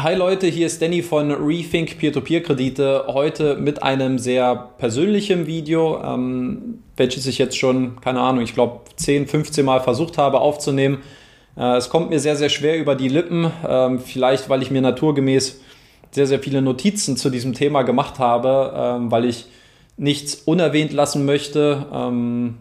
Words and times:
Hi 0.00 0.14
Leute, 0.14 0.46
hier 0.46 0.68
ist 0.68 0.80
Danny 0.80 1.02
von 1.02 1.32
Rethink 1.32 1.98
Peer-to-Peer-Kredite. 1.98 3.06
Heute 3.08 3.56
mit 3.56 3.82
einem 3.82 4.20
sehr 4.20 4.54
persönlichen 4.78 5.48
Video, 5.48 6.00
ähm, 6.00 6.84
welches 6.96 7.26
ich 7.26 7.38
jetzt 7.38 7.58
schon, 7.58 8.00
keine 8.00 8.20
Ahnung, 8.20 8.44
ich 8.44 8.54
glaube 8.54 8.82
10, 8.94 9.26
15 9.26 9.64
Mal 9.64 9.80
versucht 9.80 10.16
habe 10.16 10.38
aufzunehmen. 10.38 10.98
Äh, 11.56 11.78
es 11.78 11.90
kommt 11.90 12.10
mir 12.10 12.20
sehr, 12.20 12.36
sehr 12.36 12.48
schwer 12.48 12.78
über 12.78 12.94
die 12.94 13.08
Lippen. 13.08 13.50
Ähm, 13.68 13.98
vielleicht, 13.98 14.48
weil 14.48 14.62
ich 14.62 14.70
mir 14.70 14.82
naturgemäß 14.82 15.60
sehr, 16.12 16.28
sehr 16.28 16.38
viele 16.38 16.62
Notizen 16.62 17.16
zu 17.16 17.28
diesem 17.28 17.54
Thema 17.54 17.82
gemacht 17.82 18.20
habe, 18.20 18.72
ähm, 18.76 19.10
weil 19.10 19.24
ich 19.24 19.46
nichts 19.96 20.36
unerwähnt 20.36 20.92
lassen 20.92 21.24
möchte. 21.24 21.86
Ähm, 21.92 22.58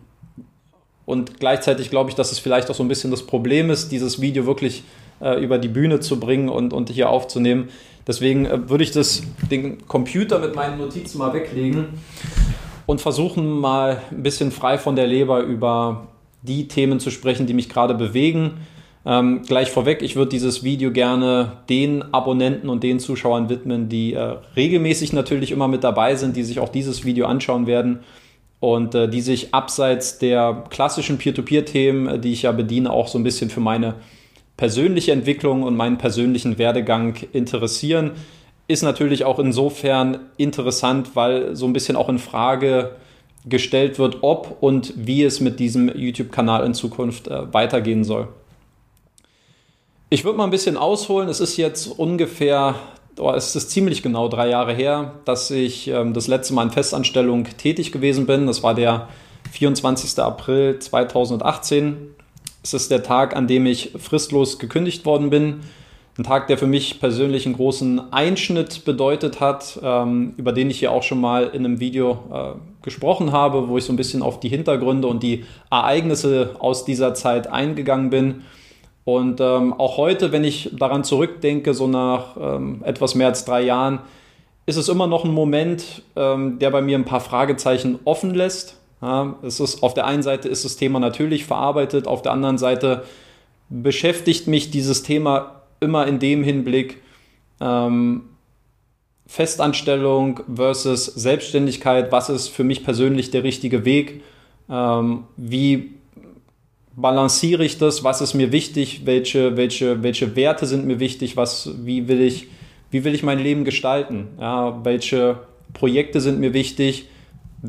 und 1.05 1.39
gleichzeitig 1.39 1.91
glaube 1.91 2.09
ich, 2.09 2.15
dass 2.15 2.31
es 2.31 2.39
vielleicht 2.39 2.71
auch 2.71 2.75
so 2.75 2.83
ein 2.83 2.87
bisschen 2.87 3.11
das 3.11 3.27
Problem 3.27 3.69
ist, 3.69 3.91
dieses 3.91 4.21
Video 4.21 4.47
wirklich 4.47 4.83
äh, 5.19 5.43
über 5.43 5.57
die 5.57 5.67
Bühne 5.67 5.99
zu 5.99 6.19
bringen 6.19 6.49
und, 6.49 6.73
und 6.73 6.89
hier 6.89 7.09
aufzunehmen. 7.09 7.69
Deswegen 8.07 8.45
äh, 8.45 8.69
würde 8.69 8.83
ich 8.83 8.91
das, 8.91 9.23
den 9.51 9.87
Computer 9.87 10.39
mit 10.39 10.55
meinen 10.55 10.77
Notizen 10.77 11.17
mal 11.17 11.33
weglegen 11.33 11.85
und 12.85 13.01
versuchen 13.01 13.59
mal 13.59 14.01
ein 14.11 14.23
bisschen 14.23 14.51
frei 14.51 14.77
von 14.77 14.95
der 14.95 15.07
Leber 15.07 15.41
über 15.41 16.07
die 16.41 16.67
Themen 16.67 16.99
zu 16.99 17.11
sprechen, 17.11 17.45
die 17.45 17.53
mich 17.53 17.69
gerade 17.69 17.93
bewegen. 17.93 18.53
Ähm, 19.05 19.43
gleich 19.43 19.71
vorweg, 19.71 20.01
ich 20.01 20.15
würde 20.15 20.29
dieses 20.29 20.63
Video 20.63 20.91
gerne 20.91 21.59
den 21.69 22.13
Abonnenten 22.13 22.69
und 22.69 22.83
den 22.83 22.99
Zuschauern 22.99 23.49
widmen, 23.49 23.87
die 23.89 24.13
äh, 24.13 24.35
regelmäßig 24.55 25.13
natürlich 25.13 25.51
immer 25.51 25.67
mit 25.67 25.83
dabei 25.83 26.15
sind, 26.15 26.35
die 26.35 26.43
sich 26.43 26.59
auch 26.59 26.69
dieses 26.69 27.05
Video 27.05 27.25
anschauen 27.25 27.67
werden 27.67 27.99
und 28.59 28.95
äh, 28.95 29.07
die 29.07 29.21
sich 29.21 29.53
abseits 29.53 30.17
der 30.19 30.65
klassischen 30.69 31.17
Peer-to-Peer-Themen, 31.17 32.07
äh, 32.07 32.19
die 32.19 32.33
ich 32.33 32.41
ja 32.43 32.51
bediene, 32.51 32.91
auch 32.91 33.07
so 33.07 33.17
ein 33.17 33.23
bisschen 33.23 33.49
für 33.49 33.61
meine 33.61 33.95
persönliche 34.57 35.11
Entwicklung 35.11 35.63
und 35.63 35.77
meinen 35.77 35.97
persönlichen 35.97 36.57
Werdegang 36.57 37.15
interessieren. 37.31 38.11
Ist 38.67 38.81
natürlich 38.83 39.23
auch 39.23 39.39
insofern 39.39 40.19
interessant, 40.35 41.15
weil 41.15 41.55
so 41.55 41.65
ein 41.65 41.73
bisschen 41.73 41.95
auch 41.95 42.09
in 42.09 42.19
Frage 42.19 42.95
gestellt 43.45 43.97
wird, 43.97 44.17
ob 44.23 44.57
und 44.59 44.93
wie 44.97 45.23
es 45.23 45.39
mit 45.39 45.59
diesem 45.59 45.89
YouTube-Kanal 45.95 46.65
in 46.65 46.73
Zukunft 46.73 47.27
äh, 47.27 47.53
weitergehen 47.53 48.03
soll. 48.03 48.27
Ich 50.09 50.25
würde 50.25 50.37
mal 50.37 50.45
ein 50.45 50.51
bisschen 50.51 50.75
ausholen. 50.75 51.29
Es 51.29 51.39
ist 51.39 51.55
jetzt 51.57 51.87
ungefähr, 51.87 52.75
oh, 53.19 53.31
es 53.31 53.55
ist 53.55 53.71
ziemlich 53.71 54.03
genau 54.03 54.27
drei 54.27 54.49
Jahre 54.49 54.73
her, 54.73 55.13
dass 55.25 55.51
ich 55.51 55.87
ähm, 55.87 56.13
das 56.13 56.27
letzte 56.27 56.53
Mal 56.53 56.63
in 56.63 56.71
Festanstellung 56.71 57.45
tätig 57.57 57.91
gewesen 57.91 58.25
bin. 58.25 58.47
Das 58.47 58.63
war 58.63 58.73
der 58.73 59.07
24. 59.51 60.19
April 60.19 60.79
2018. 60.79 62.15
Es 62.63 62.73
ist 62.73 62.91
der 62.91 63.03
Tag, 63.03 63.35
an 63.35 63.47
dem 63.47 63.65
ich 63.65 63.91
fristlos 63.97 64.59
gekündigt 64.59 65.05
worden 65.05 65.29
bin. 65.29 65.61
Ein 66.17 66.23
Tag, 66.23 66.47
der 66.47 66.57
für 66.57 66.65
mich 66.65 66.99
persönlich 66.99 67.45
einen 67.45 67.55
großen 67.55 68.11
Einschnitt 68.11 68.85
bedeutet 68.85 69.39
hat, 69.39 69.79
ähm, 69.83 70.33
über 70.37 70.51
den 70.51 70.71
ich 70.71 70.79
hier 70.79 70.91
auch 70.91 71.03
schon 71.03 71.21
mal 71.21 71.43
in 71.43 71.63
einem 71.63 71.79
Video 71.79 72.19
äh, 72.33 72.83
gesprochen 72.83 73.31
habe, 73.31 73.67
wo 73.67 73.77
ich 73.77 73.83
so 73.83 73.93
ein 73.93 73.97
bisschen 73.97 74.23
auf 74.23 74.39
die 74.39 74.49
Hintergründe 74.49 75.07
und 75.07 75.21
die 75.21 75.45
Ereignisse 75.69 76.55
aus 76.57 76.85
dieser 76.85 77.13
Zeit 77.13 77.47
eingegangen 77.47 78.09
bin. 78.09 78.41
Und 79.05 79.39
ähm, 79.39 79.73
auch 79.73 79.97
heute, 79.97 80.31
wenn 80.31 80.43
ich 80.43 80.71
daran 80.73 81.03
zurückdenke, 81.03 81.73
so 81.73 81.87
nach 81.87 82.35
ähm, 82.35 82.81
etwas 82.83 83.13
mehr 83.13 83.27
als 83.27 83.45
drei 83.45 83.61
Jahren, 83.61 83.99
ist 84.65 84.75
es 84.75 84.89
immer 84.89 85.07
noch 85.07 85.23
ein 85.23 85.33
Moment, 85.33 86.01
ähm, 86.15 86.59
der 86.59 86.71
bei 86.71 86.81
mir 86.81 86.97
ein 86.97 87.05
paar 87.05 87.21
Fragezeichen 87.21 87.99
offen 88.03 88.33
lässt. 88.33 88.76
Es 88.99 89.59
ist, 89.59 89.83
auf 89.83 89.93
der 89.93 90.07
einen 90.07 90.23
Seite 90.23 90.49
ist 90.49 90.65
das 90.65 90.75
Thema 90.75 90.99
natürlich 90.99 91.45
verarbeitet, 91.45 92.07
auf 92.07 92.23
der 92.23 92.31
anderen 92.31 92.57
Seite 92.57 93.03
beschäftigt 93.69 94.47
mich 94.47 94.71
dieses 94.71 95.03
Thema 95.03 95.61
immer 95.79 96.07
in 96.07 96.19
dem 96.19 96.43
Hinblick 96.43 97.01
ähm, 97.59 98.23
Festanstellung 99.27 100.39
versus 100.53 101.05
Selbstständigkeit, 101.05 102.11
was 102.11 102.29
ist 102.29 102.47
für 102.47 102.63
mich 102.63 102.83
persönlich 102.83 103.29
der 103.29 103.43
richtige 103.43 103.85
Weg, 103.85 104.21
ähm, 104.69 105.25
wie 105.35 105.91
balanciere 106.95 107.63
ich 107.63 107.77
das, 107.77 108.03
was 108.03 108.21
ist 108.21 108.33
mir 108.33 108.51
wichtig, 108.51 109.01
welche, 109.05 109.57
welche, 109.57 110.01
welche 110.01 110.35
Werte 110.35 110.65
sind 110.65 110.85
mir 110.85 110.99
wichtig, 110.99 111.37
was, 111.37 111.71
wie, 111.83 112.07
will 112.07 112.21
ich, 112.21 112.47
wie 112.89 113.03
will 113.03 113.13
ich 113.13 113.21
mein 113.21 113.37
Leben 113.37 113.65
gestalten, 113.65 114.29
ja, 114.39 114.83
welche 114.83 115.39
Projekte 115.73 116.21
sind 116.21 116.39
mir 116.39 116.53
wichtig, 116.53 117.09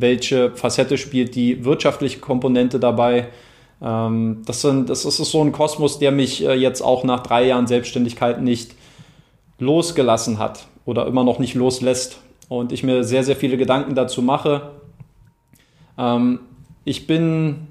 welche 0.00 0.50
Facette 0.52 0.98
spielt 0.98 1.34
die 1.34 1.64
wirtschaftliche 1.64 2.20
Komponente 2.20 2.78
dabei. 2.80 3.28
Ähm, 3.82 4.42
das, 4.46 4.62
sind, 4.62 4.90
das 4.90 5.04
ist 5.04 5.16
so 5.16 5.42
ein 5.42 5.52
Kosmos, 5.52 5.98
der 5.98 6.12
mich 6.12 6.44
äh, 6.44 6.54
jetzt 6.54 6.80
auch 6.80 7.04
nach 7.04 7.22
drei 7.22 7.46
Jahren 7.46 7.66
Selbstständigkeit 7.66 8.42
nicht 8.42 8.74
losgelassen 9.58 10.38
hat 10.38 10.66
oder 10.84 11.06
immer 11.06 11.24
noch 11.24 11.38
nicht 11.38 11.54
loslässt. 11.54 12.20
Und 12.48 12.72
ich 12.72 12.82
mir 12.82 13.04
sehr, 13.04 13.24
sehr 13.24 13.36
viele 13.36 13.56
Gedanken 13.56 13.94
dazu 13.94 14.22
mache. 14.22 14.70
Ähm, 15.98 16.40
ich 16.84 17.06
bin 17.06 17.68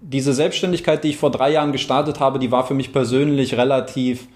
diese 0.00 0.32
Selbstständigkeit, 0.34 1.04
die 1.04 1.10
ich 1.10 1.16
vor 1.16 1.30
drei 1.30 1.52
Jahren 1.52 1.72
gestartet 1.72 2.20
habe, 2.20 2.38
die 2.38 2.50
war 2.50 2.66
für 2.66 2.74
mich 2.74 2.92
persönlich 2.92 3.56
relativ 3.56 4.26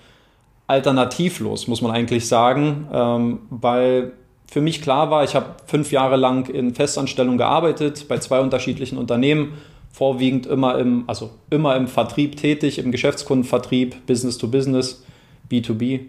alternativlos, 0.67 1.69
muss 1.69 1.83
man 1.83 1.93
eigentlich 1.93 2.27
sagen, 2.27 2.89
ähm, 2.93 3.41
weil 3.51 4.13
für 4.49 4.61
mich 4.61 4.83
klar 4.83 5.11
war, 5.11 5.25
ich 5.25 5.35
habe 5.35 5.57
fünf 5.67 5.93
Jahre 5.93 6.17
lang 6.17 6.49
in 6.49 6.75
Festanstellung 6.75 7.37
gearbeitet, 7.37 8.07
bei 8.09 8.19
zwei 8.19 8.41
unterschiedlichen 8.41 8.97
Unternehmen, 8.99 9.55
vorwiegend 9.93 10.47
immer 10.47 10.79
im, 10.79 11.05
also 11.07 11.31
immer 11.51 11.75
im 11.77 11.89
Vertrieb 11.89 12.37
tätig, 12.37 12.79
im 12.79 12.93
Geschäftskundenvertrieb, 12.93 14.07
Business 14.07 14.39
to 14.39 14.49
Business, 14.49 15.05
B2B. 15.51 16.01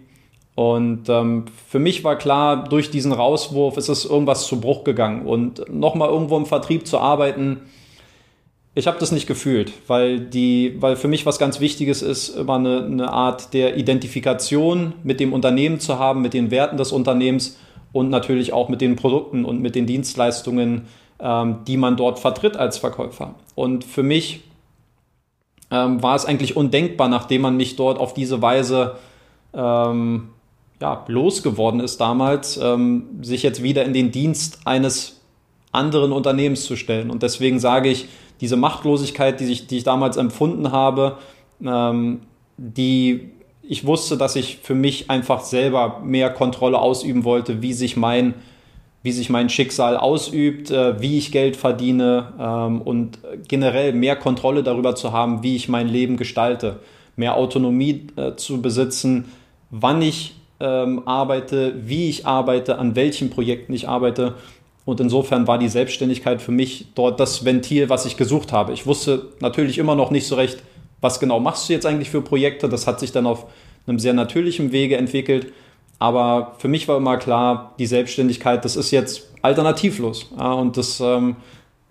Und 0.54 1.08
ähm, 1.08 1.44
für 1.68 1.78
mich 1.78 2.04
war 2.04 2.16
klar, 2.16 2.64
durch 2.64 2.90
diesen 2.90 3.12
Rauswurf 3.12 3.76
ist 3.76 3.88
es 3.88 4.04
irgendwas 4.04 4.46
zu 4.46 4.60
Bruch 4.60 4.84
gegangen. 4.84 5.24
Und 5.24 5.72
nochmal 5.72 6.10
irgendwo 6.10 6.36
im 6.36 6.46
Vertrieb 6.46 6.86
zu 6.86 6.98
arbeiten, 6.98 7.60
ich 8.74 8.86
habe 8.86 8.98
das 8.98 9.10
nicht 9.10 9.26
gefühlt, 9.26 9.72
weil, 9.86 10.20
die, 10.20 10.76
weil 10.78 10.96
für 10.96 11.08
mich 11.08 11.26
was 11.26 11.38
ganz 11.38 11.58
Wichtiges 11.58 12.02
ist, 12.02 12.28
immer 12.30 12.56
eine, 12.56 12.84
eine 12.84 13.12
Art 13.12 13.54
der 13.54 13.76
Identifikation 13.76 14.92
mit 15.02 15.18
dem 15.18 15.32
Unternehmen 15.32 15.80
zu 15.80 15.98
haben, 15.98 16.22
mit 16.22 16.34
den 16.34 16.50
Werten 16.50 16.76
des 16.76 16.92
Unternehmens 16.92 17.56
und 17.92 18.10
natürlich 18.10 18.52
auch 18.52 18.68
mit 18.68 18.80
den 18.80 18.96
Produkten 18.96 19.44
und 19.44 19.60
mit 19.60 19.74
den 19.74 19.86
Dienstleistungen, 19.86 20.86
ähm, 21.20 21.58
die 21.66 21.76
man 21.76 21.96
dort 21.96 22.18
vertritt 22.18 22.56
als 22.56 22.78
Verkäufer. 22.78 23.34
Und 23.54 23.84
für 23.84 24.02
mich 24.02 24.44
ähm, 25.70 26.02
war 26.02 26.16
es 26.16 26.24
eigentlich 26.24 26.56
undenkbar, 26.56 27.08
nachdem 27.08 27.42
man 27.42 27.56
mich 27.56 27.76
dort 27.76 27.98
auf 27.98 28.14
diese 28.14 28.40
Weise 28.40 28.96
ähm, 29.54 30.28
ja, 30.80 31.04
losgeworden 31.08 31.80
ist 31.80 32.00
damals, 32.00 32.56
ähm, 32.56 33.06
sich 33.22 33.42
jetzt 33.42 33.62
wieder 33.62 33.84
in 33.84 33.92
den 33.92 34.10
Dienst 34.10 34.60
eines 34.64 35.20
anderen 35.72 36.12
Unternehmens 36.12 36.64
zu 36.64 36.76
stellen. 36.76 37.10
Und 37.10 37.22
deswegen 37.22 37.58
sage 37.58 37.88
ich, 37.88 38.08
diese 38.40 38.56
Machtlosigkeit, 38.56 39.40
die 39.40 39.46
ich, 39.46 39.66
die 39.66 39.78
ich 39.78 39.84
damals 39.84 40.16
empfunden 40.16 40.70
habe, 40.70 41.18
ähm, 41.64 42.20
die 42.56 43.30
ich 43.70 43.86
wusste, 43.86 44.16
dass 44.16 44.34
ich 44.34 44.60
für 44.62 44.74
mich 44.74 45.10
einfach 45.10 45.40
selber 45.40 46.00
mehr 46.02 46.30
Kontrolle 46.30 46.78
ausüben 46.78 47.24
wollte, 47.24 47.60
wie 47.60 47.74
sich 47.74 47.98
mein, 47.98 48.32
wie 49.02 49.12
sich 49.12 49.28
mein 49.28 49.50
Schicksal 49.50 49.98
ausübt, 49.98 50.70
äh, 50.70 51.00
wie 51.02 51.18
ich 51.18 51.32
Geld 51.32 51.54
verdiene 51.54 52.32
ähm, 52.40 52.80
und 52.80 53.18
generell 53.46 53.92
mehr 53.92 54.16
Kontrolle 54.16 54.62
darüber 54.62 54.94
zu 54.94 55.12
haben, 55.12 55.42
wie 55.42 55.54
ich 55.54 55.68
mein 55.68 55.86
Leben 55.86 56.16
gestalte, 56.16 56.80
mehr 57.14 57.36
Autonomie 57.36 58.06
äh, 58.16 58.36
zu 58.36 58.62
besitzen, 58.62 59.26
wann 59.70 60.00
ich 60.00 60.34
ähm, 60.60 61.06
arbeite, 61.06 61.74
wie 61.84 62.08
ich 62.08 62.26
arbeite, 62.26 62.78
an 62.78 62.96
welchen 62.96 63.28
Projekten 63.28 63.74
ich 63.74 63.86
arbeite. 63.86 64.34
Und 64.86 64.98
insofern 64.98 65.46
war 65.46 65.58
die 65.58 65.68
Selbstständigkeit 65.68 66.40
für 66.40 66.52
mich 66.52 66.86
dort 66.94 67.20
das 67.20 67.44
Ventil, 67.44 67.90
was 67.90 68.06
ich 68.06 68.16
gesucht 68.16 68.50
habe. 68.50 68.72
Ich 68.72 68.86
wusste 68.86 69.26
natürlich 69.40 69.76
immer 69.76 69.94
noch 69.94 70.10
nicht 70.10 70.26
so 70.26 70.36
recht, 70.36 70.62
was 71.00 71.20
genau 71.20 71.40
machst 71.40 71.68
du 71.68 71.72
jetzt 71.72 71.86
eigentlich 71.86 72.10
für 72.10 72.22
Projekte? 72.22 72.68
Das 72.68 72.86
hat 72.86 73.00
sich 73.00 73.12
dann 73.12 73.26
auf 73.26 73.46
einem 73.86 73.98
sehr 73.98 74.12
natürlichen 74.12 74.72
Wege 74.72 74.96
entwickelt. 74.96 75.52
Aber 75.98 76.54
für 76.58 76.68
mich 76.68 76.86
war 76.86 76.96
immer 76.96 77.16
klar, 77.16 77.74
die 77.78 77.86
Selbstständigkeit, 77.86 78.64
das 78.64 78.76
ist 78.76 78.90
jetzt 78.90 79.30
alternativlos. 79.42 80.24
Und 80.24 80.76
das 80.76 81.00
ähm, 81.00 81.36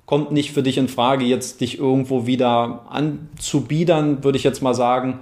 kommt 0.05 0.31
nicht 0.31 0.51
für 0.51 0.63
dich 0.63 0.77
in 0.77 0.87
Frage, 0.87 1.25
jetzt 1.25 1.61
dich 1.61 1.79
irgendwo 1.79 2.25
wieder 2.25 2.85
anzubiedern, 2.89 4.23
würde 4.23 4.37
ich 4.37 4.43
jetzt 4.43 4.61
mal 4.61 4.73
sagen, 4.73 5.19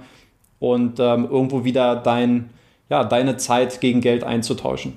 und 0.58 1.00
ähm, 1.00 1.28
irgendwo 1.30 1.64
wieder 1.64 1.96
dein, 1.96 2.50
ja, 2.88 3.04
deine 3.04 3.36
Zeit 3.36 3.80
gegen 3.80 4.00
Geld 4.00 4.24
einzutauschen. 4.24 4.94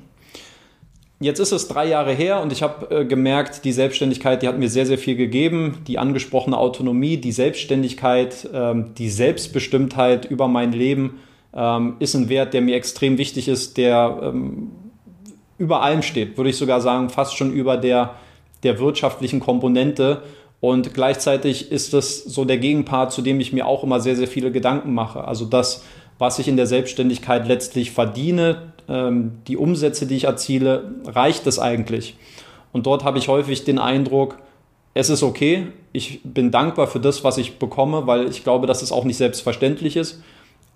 Jetzt 1.21 1.39
ist 1.39 1.51
es 1.51 1.67
drei 1.67 1.85
Jahre 1.85 2.13
her 2.13 2.41
und 2.41 2.53
ich 2.53 2.63
habe 2.63 2.95
äh, 2.95 3.05
gemerkt, 3.05 3.65
die 3.65 3.73
Selbstständigkeit, 3.73 4.41
die 4.41 4.47
hat 4.47 4.57
mir 4.57 4.69
sehr, 4.69 4.85
sehr 4.85 4.97
viel 4.97 5.17
gegeben. 5.17 5.79
Die 5.85 5.99
angesprochene 5.99 6.57
Autonomie, 6.57 7.17
die 7.17 7.33
Selbstständigkeit, 7.33 8.47
ähm, 8.53 8.93
die 8.97 9.09
Selbstbestimmtheit 9.09 10.25
über 10.25 10.47
mein 10.47 10.71
Leben 10.71 11.19
ähm, 11.53 11.97
ist 11.99 12.15
ein 12.15 12.29
Wert, 12.29 12.53
der 12.53 12.61
mir 12.61 12.77
extrem 12.77 13.17
wichtig 13.17 13.49
ist, 13.49 13.75
der 13.75 14.17
ähm, 14.23 14.71
über 15.57 15.81
allem 15.81 16.03
steht, 16.03 16.37
würde 16.37 16.51
ich 16.51 16.55
sogar 16.55 16.79
sagen, 16.79 17.09
fast 17.09 17.35
schon 17.35 17.51
über 17.51 17.75
der, 17.75 18.15
der 18.63 18.79
wirtschaftlichen 18.79 19.41
Komponente. 19.41 20.21
Und 20.61 20.93
gleichzeitig 20.93 21.69
ist 21.69 21.93
das 21.93 22.23
so 22.23 22.45
der 22.45 22.59
Gegenpart, 22.59 23.11
zu 23.11 23.21
dem 23.21 23.41
ich 23.41 23.51
mir 23.51 23.65
auch 23.65 23.83
immer 23.83 23.99
sehr, 23.99 24.15
sehr 24.15 24.27
viele 24.27 24.53
Gedanken 24.53 24.93
mache. 24.93 25.25
Also 25.27 25.43
das, 25.43 25.83
was 26.17 26.39
ich 26.39 26.47
in 26.47 26.55
der 26.55 26.65
Selbstständigkeit 26.65 27.45
letztlich 27.45 27.91
verdiene, 27.91 28.73
ähm, 28.89 29.39
die 29.47 29.57
Umsätze, 29.57 30.07
die 30.07 30.15
ich 30.15 30.23
erziele, 30.25 30.91
reicht 31.05 31.47
es 31.47 31.59
eigentlich? 31.59 32.17
Und 32.71 32.85
dort 32.85 33.03
habe 33.03 33.17
ich 33.17 33.27
häufig 33.27 33.63
den 33.63 33.79
Eindruck, 33.79 34.37
es 34.93 35.09
ist 35.09 35.23
okay, 35.23 35.67
ich 35.93 36.21
bin 36.23 36.51
dankbar 36.51 36.87
für 36.87 36.99
das, 36.99 37.23
was 37.23 37.37
ich 37.37 37.59
bekomme, 37.59 38.07
weil 38.07 38.27
ich 38.27 38.43
glaube, 38.43 38.67
dass 38.67 38.81
es 38.81 38.91
auch 38.91 39.05
nicht 39.05 39.17
selbstverständlich 39.17 39.95
ist. 39.95 40.21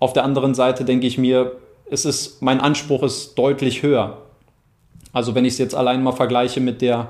Auf 0.00 0.12
der 0.12 0.24
anderen 0.24 0.54
Seite 0.54 0.84
denke 0.84 1.06
ich 1.06 1.18
mir, 1.18 1.52
es 1.90 2.04
ist, 2.04 2.40
mein 2.40 2.60
Anspruch 2.60 3.02
ist 3.02 3.34
deutlich 3.34 3.82
höher. 3.82 4.18
Also 5.12 5.34
wenn 5.34 5.44
ich 5.44 5.54
es 5.54 5.58
jetzt 5.58 5.74
allein 5.74 6.02
mal 6.02 6.12
vergleiche 6.12 6.60
mit 6.60 6.82
der, 6.82 7.08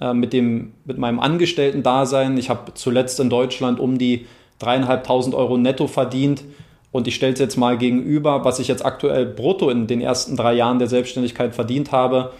äh, 0.00 0.14
mit 0.14 0.32
dem, 0.32 0.72
mit 0.84 0.98
meinem 0.98 1.18
Angestellten-Dasein, 1.18 2.36
ich 2.38 2.50
habe 2.50 2.74
zuletzt 2.74 3.18
in 3.20 3.30
Deutschland 3.30 3.80
um 3.80 3.98
die 3.98 4.26
dreieinhalbtausend 4.58 5.34
Euro 5.34 5.56
netto 5.56 5.86
verdient 5.86 6.44
und 6.92 7.06
ich 7.06 7.14
stelle 7.14 7.32
es 7.32 7.38
jetzt 7.38 7.56
mal 7.56 7.78
gegenüber, 7.78 8.44
was 8.44 8.58
ich 8.58 8.68
jetzt 8.68 8.84
aktuell 8.84 9.26
brutto 9.26 9.70
in 9.70 9.86
den 9.86 10.00
ersten 10.00 10.36
drei 10.36 10.54
Jahren 10.54 10.78
der 10.78 10.88
Selbstständigkeit 10.88 11.54
verdient 11.54 11.92
habe. 11.92 12.32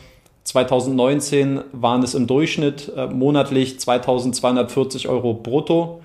2019 0.44 1.60
waren 1.72 2.02
es 2.02 2.14
im 2.14 2.26
Durchschnitt 2.26 2.92
äh, 2.96 3.06
monatlich 3.06 3.78
2240 3.78 5.08
Euro 5.08 5.34
brutto. 5.34 6.00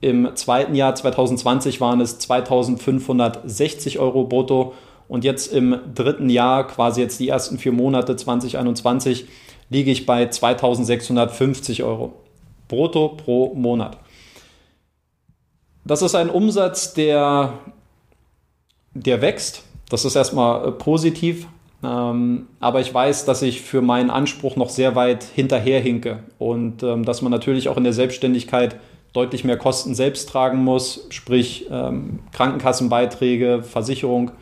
Im 0.00 0.34
zweiten 0.34 0.74
Jahr 0.74 0.94
2020 0.94 1.80
waren 1.80 2.00
es 2.00 2.18
2560 2.18 3.98
Euro 4.00 4.24
brutto. 4.24 4.74
Und 5.08 5.24
jetzt 5.24 5.52
im 5.52 5.78
dritten 5.94 6.28
Jahr, 6.28 6.66
quasi 6.66 7.00
jetzt 7.00 7.20
die 7.20 7.28
ersten 7.28 7.58
vier 7.58 7.72
Monate 7.72 8.16
2021, 8.16 9.26
liege 9.70 9.90
ich 9.90 10.06
bei 10.06 10.26
2650 10.26 11.82
Euro 11.82 12.14
brutto 12.68 13.08
pro 13.10 13.54
Monat. 13.54 13.98
Das 15.84 16.02
ist 16.02 16.14
ein 16.14 16.30
Umsatz, 16.30 16.94
der, 16.94 17.54
der 18.94 19.20
wächst. 19.20 19.64
Das 19.88 20.04
ist 20.04 20.16
erstmal 20.16 20.68
äh, 20.68 20.72
positiv. 20.72 21.48
Ähm, 21.84 22.46
aber 22.60 22.80
ich 22.80 22.94
weiß, 22.94 23.24
dass 23.24 23.42
ich 23.42 23.60
für 23.60 23.82
meinen 23.82 24.10
Anspruch 24.10 24.54
noch 24.56 24.70
sehr 24.70 24.94
weit 24.94 25.24
hinterherhinke 25.24 26.20
und 26.38 26.84
ähm, 26.84 27.04
dass 27.04 27.22
man 27.22 27.32
natürlich 27.32 27.68
auch 27.68 27.76
in 27.76 27.82
der 27.82 27.92
Selbstständigkeit 27.92 28.76
deutlich 29.12 29.42
mehr 29.42 29.58
Kosten 29.58 29.94
selbst 29.96 30.28
tragen 30.28 30.62
muss, 30.62 31.06
sprich 31.10 31.66
ähm, 31.70 32.20
Krankenkassenbeiträge, 32.32 33.62
Versicherung, 33.62 34.32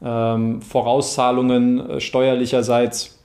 Vorauszahlungen 0.00 1.90
äh, 1.90 2.00
steuerlicherseits. 2.00 3.18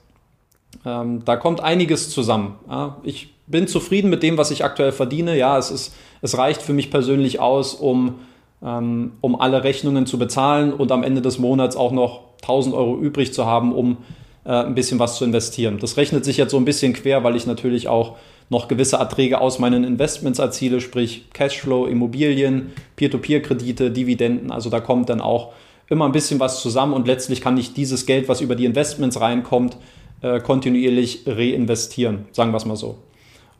Da 0.82 1.36
kommt 1.36 1.60
einiges 1.60 2.08
zusammen. 2.10 2.54
Ich 3.02 3.34
bin 3.46 3.66
zufrieden 3.66 4.08
mit 4.08 4.22
dem, 4.22 4.38
was 4.38 4.50
ich 4.50 4.64
aktuell 4.64 4.92
verdiene. 4.92 5.36
Ja, 5.36 5.58
es, 5.58 5.70
ist, 5.70 5.94
es 6.22 6.36
reicht 6.36 6.62
für 6.62 6.72
mich 6.72 6.90
persönlich 6.90 7.40
aus, 7.40 7.74
um, 7.74 8.16
ähm, 8.62 9.12
um 9.20 9.40
alle 9.40 9.64
Rechnungen 9.64 10.06
zu 10.06 10.18
bezahlen 10.18 10.72
und 10.72 10.92
am 10.92 11.02
Ende 11.02 11.22
des 11.22 11.38
Monats 11.38 11.76
auch 11.76 11.92
noch 11.92 12.20
1000 12.42 12.74
Euro 12.74 12.98
übrig 12.98 13.32
zu 13.32 13.46
haben, 13.46 13.72
um 13.72 13.98
äh, 14.44 14.50
ein 14.50 14.74
bisschen 14.74 14.98
was 14.98 15.16
zu 15.16 15.24
investieren. 15.24 15.78
Das 15.80 15.96
rechnet 15.96 16.24
sich 16.24 16.36
jetzt 16.36 16.50
so 16.50 16.56
ein 16.56 16.64
bisschen 16.64 16.92
quer, 16.92 17.24
weil 17.24 17.36
ich 17.36 17.46
natürlich 17.46 17.88
auch 17.88 18.16
noch 18.48 18.68
gewisse 18.68 18.96
Erträge 18.96 19.40
aus 19.40 19.58
meinen 19.58 19.84
Investments 19.84 20.38
erziele, 20.38 20.80
sprich 20.80 21.30
Cashflow, 21.32 21.86
Immobilien, 21.86 22.72
Peer-to-Peer-Kredite, 22.96 23.90
Dividenden. 23.90 24.50
Also 24.50 24.70
da 24.70 24.80
kommt 24.80 25.08
dann 25.08 25.20
auch 25.20 25.52
immer 25.88 26.04
ein 26.04 26.12
bisschen 26.12 26.40
was 26.40 26.60
zusammen 26.60 26.92
und 26.92 27.06
letztlich 27.06 27.40
kann 27.40 27.56
ich 27.56 27.74
dieses 27.74 28.06
Geld, 28.06 28.28
was 28.28 28.40
über 28.40 28.56
die 28.56 28.64
Investments 28.64 29.20
reinkommt, 29.20 29.76
äh, 30.22 30.40
kontinuierlich 30.40 31.24
reinvestieren, 31.26 32.26
sagen 32.32 32.52
wir 32.52 32.56
es 32.56 32.66
mal 32.66 32.76
so. 32.76 32.96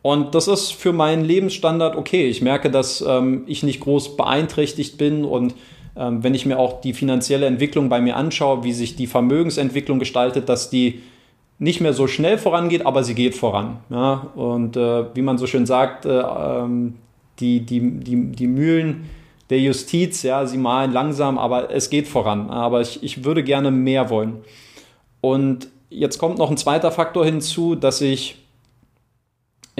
Und 0.01 0.33
das 0.33 0.47
ist 0.47 0.71
für 0.71 0.93
meinen 0.93 1.23
Lebensstandard 1.23 1.95
okay. 1.95 2.27
Ich 2.27 2.41
merke, 2.41 2.71
dass 2.71 3.01
ähm, 3.07 3.43
ich 3.45 3.63
nicht 3.63 3.81
groß 3.81 4.17
beeinträchtigt 4.17 4.97
bin 4.97 5.23
und 5.25 5.53
ähm, 5.95 6.23
wenn 6.23 6.33
ich 6.33 6.45
mir 6.45 6.57
auch 6.57 6.81
die 6.81 6.93
finanzielle 6.93 7.45
Entwicklung 7.45 7.89
bei 7.89 8.01
mir 8.01 8.15
anschaue, 8.15 8.63
wie 8.63 8.73
sich 8.73 8.95
die 8.95 9.07
Vermögensentwicklung 9.07 9.99
gestaltet, 9.99 10.49
dass 10.49 10.69
die 10.69 11.01
nicht 11.59 11.81
mehr 11.81 11.93
so 11.93 12.07
schnell 12.07 12.37
vorangeht, 12.37 12.85
aber 12.85 13.03
sie 13.03 13.13
geht 13.13 13.35
voran. 13.35 13.77
Ja? 13.89 14.27
Und 14.35 14.77
äh, 14.77 15.15
wie 15.15 15.21
man 15.21 15.37
so 15.37 15.45
schön 15.45 15.65
sagt, 15.67 16.05
äh, 16.05 16.19
ähm, 16.19 16.95
die, 17.39 17.59
die, 17.59 17.99
die, 17.99 18.31
die 18.31 18.47
Mühlen 18.47 19.09
der 19.51 19.59
Justiz, 19.59 20.23
ja, 20.23 20.45
sie 20.45 20.57
malen 20.57 20.91
langsam, 20.91 21.37
aber 21.37 21.69
es 21.71 21.89
geht 21.89 22.07
voran. 22.07 22.49
Aber 22.49 22.81
ich, 22.81 23.03
ich 23.03 23.25
würde 23.25 23.43
gerne 23.43 23.69
mehr 23.69 24.09
wollen. 24.09 24.37
Und 25.19 25.67
jetzt 25.89 26.17
kommt 26.17 26.37
noch 26.37 26.49
ein 26.49 26.57
zweiter 26.57 26.89
Faktor 26.89 27.25
hinzu, 27.25 27.75
dass 27.75 28.01
ich 28.01 28.40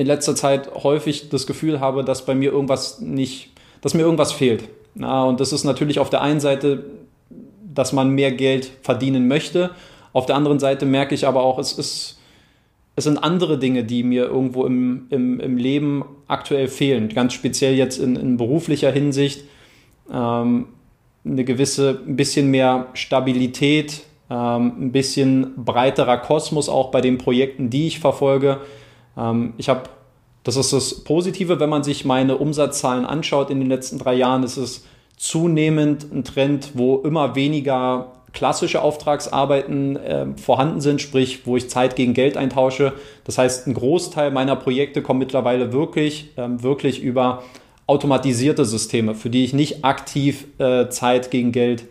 in 0.01 0.07
letzter 0.07 0.35
Zeit 0.35 0.73
häufig 0.83 1.29
das 1.29 1.45
Gefühl 1.45 1.79
habe, 1.79 2.03
dass 2.03 2.25
bei 2.25 2.33
mir 2.33 2.51
irgendwas 2.51 2.99
nicht, 2.99 3.51
dass 3.81 3.93
mir 3.93 4.01
irgendwas 4.01 4.31
fehlt. 4.31 4.63
Ja, 4.95 5.23
und 5.23 5.39
das 5.39 5.53
ist 5.53 5.63
natürlich 5.63 5.99
auf 5.99 6.09
der 6.09 6.21
einen 6.21 6.39
Seite, 6.39 6.85
dass 7.73 7.93
man 7.93 8.09
mehr 8.09 8.31
Geld 8.31 8.71
verdienen 8.81 9.27
möchte. 9.27 9.71
Auf 10.11 10.25
der 10.25 10.35
anderen 10.35 10.59
Seite 10.59 10.85
merke 10.85 11.15
ich 11.15 11.27
aber 11.27 11.43
auch, 11.43 11.59
es 11.59 11.73
ist, 11.73 12.19
es 12.95 13.03
sind 13.03 13.23
andere 13.23 13.57
Dinge, 13.59 13.83
die 13.83 14.03
mir 14.03 14.25
irgendwo 14.25 14.65
im, 14.65 15.05
im, 15.09 15.39
im 15.39 15.57
Leben 15.57 16.03
aktuell 16.27 16.67
fehlen. 16.67 17.09
Ganz 17.09 17.33
speziell 17.33 17.75
jetzt 17.75 17.97
in, 17.97 18.15
in 18.15 18.37
beruflicher 18.37 18.91
Hinsicht. 18.91 19.45
Ähm, 20.11 20.67
eine 21.23 21.43
gewisse, 21.45 22.01
ein 22.07 22.15
bisschen 22.15 22.49
mehr 22.49 22.87
Stabilität, 22.93 24.01
ähm, 24.31 24.73
ein 24.79 24.91
bisschen 24.91 25.53
breiterer 25.63 26.17
Kosmos 26.17 26.67
auch 26.69 26.89
bei 26.89 27.01
den 27.01 27.19
Projekten, 27.19 27.69
die 27.69 27.85
ich 27.85 27.99
verfolge. 27.99 28.61
Ähm, 29.17 29.53
ich 29.57 29.69
habe 29.69 29.83
das 30.43 30.55
ist 30.55 30.73
das 30.73 31.03
Positive, 31.03 31.59
wenn 31.59 31.69
man 31.69 31.83
sich 31.83 32.03
meine 32.03 32.37
Umsatzzahlen 32.37 33.05
anschaut 33.05 33.51
in 33.51 33.59
den 33.59 33.69
letzten 33.69 33.99
drei 33.99 34.15
Jahren, 34.15 34.43
ist 34.43 34.57
es 34.57 34.85
zunehmend 35.15 36.11
ein 36.11 36.23
Trend, 36.23 36.71
wo 36.73 36.97
immer 36.97 37.35
weniger 37.35 38.13
klassische 38.33 38.81
Auftragsarbeiten 38.81 39.97
äh, 39.97 40.25
vorhanden 40.37 40.81
sind, 40.81 41.01
sprich, 41.01 41.45
wo 41.45 41.57
ich 41.57 41.69
Zeit 41.69 41.95
gegen 41.95 42.13
Geld 42.13 42.37
eintausche. 42.37 42.93
Das 43.23 43.37
heißt, 43.37 43.67
ein 43.67 43.73
Großteil 43.73 44.31
meiner 44.31 44.55
Projekte 44.55 45.01
kommt 45.01 45.19
mittlerweile 45.19 45.73
wirklich, 45.73 46.29
ähm, 46.37 46.63
wirklich 46.63 47.01
über 47.01 47.43
automatisierte 47.87 48.65
Systeme, 48.65 49.15
für 49.15 49.29
die 49.29 49.43
ich 49.43 49.53
nicht 49.53 49.83
aktiv 49.83 50.47
äh, 50.59 50.87
Zeit 50.87 51.29
gegen 51.29 51.51
Geld 51.51 51.83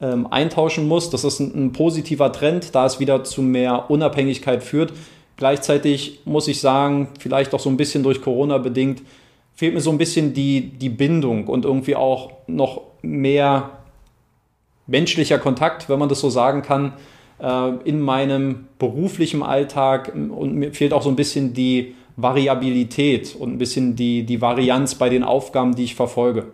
ähm, 0.00 0.26
eintauschen 0.26 0.88
muss. 0.88 1.10
Das 1.10 1.24
ist 1.24 1.40
ein, 1.40 1.66
ein 1.66 1.72
positiver 1.72 2.32
Trend, 2.32 2.74
da 2.74 2.86
es 2.86 2.98
wieder 2.98 3.22
zu 3.22 3.42
mehr 3.42 3.90
Unabhängigkeit 3.90 4.64
führt. 4.64 4.92
Gleichzeitig 5.42 6.20
muss 6.24 6.46
ich 6.46 6.60
sagen, 6.60 7.08
vielleicht 7.18 7.52
auch 7.52 7.58
so 7.58 7.68
ein 7.68 7.76
bisschen 7.76 8.04
durch 8.04 8.22
Corona 8.22 8.58
bedingt, 8.58 9.02
fehlt 9.56 9.74
mir 9.74 9.80
so 9.80 9.90
ein 9.90 9.98
bisschen 9.98 10.34
die, 10.34 10.68
die 10.68 10.88
Bindung 10.88 11.48
und 11.48 11.64
irgendwie 11.64 11.96
auch 11.96 12.30
noch 12.46 12.82
mehr 13.02 13.78
menschlicher 14.86 15.40
Kontakt, 15.40 15.88
wenn 15.88 15.98
man 15.98 16.08
das 16.08 16.20
so 16.20 16.30
sagen 16.30 16.62
kann, 16.62 16.92
äh, 17.40 17.72
in 17.82 18.00
meinem 18.00 18.68
beruflichen 18.78 19.42
Alltag. 19.42 20.12
Und 20.14 20.54
mir 20.54 20.72
fehlt 20.72 20.92
auch 20.92 21.02
so 21.02 21.08
ein 21.08 21.16
bisschen 21.16 21.54
die 21.54 21.96
Variabilität 22.14 23.34
und 23.34 23.54
ein 23.54 23.58
bisschen 23.58 23.96
die, 23.96 24.22
die 24.22 24.40
Varianz 24.40 24.94
bei 24.94 25.08
den 25.08 25.24
Aufgaben, 25.24 25.74
die 25.74 25.82
ich 25.82 25.96
verfolge. 25.96 26.52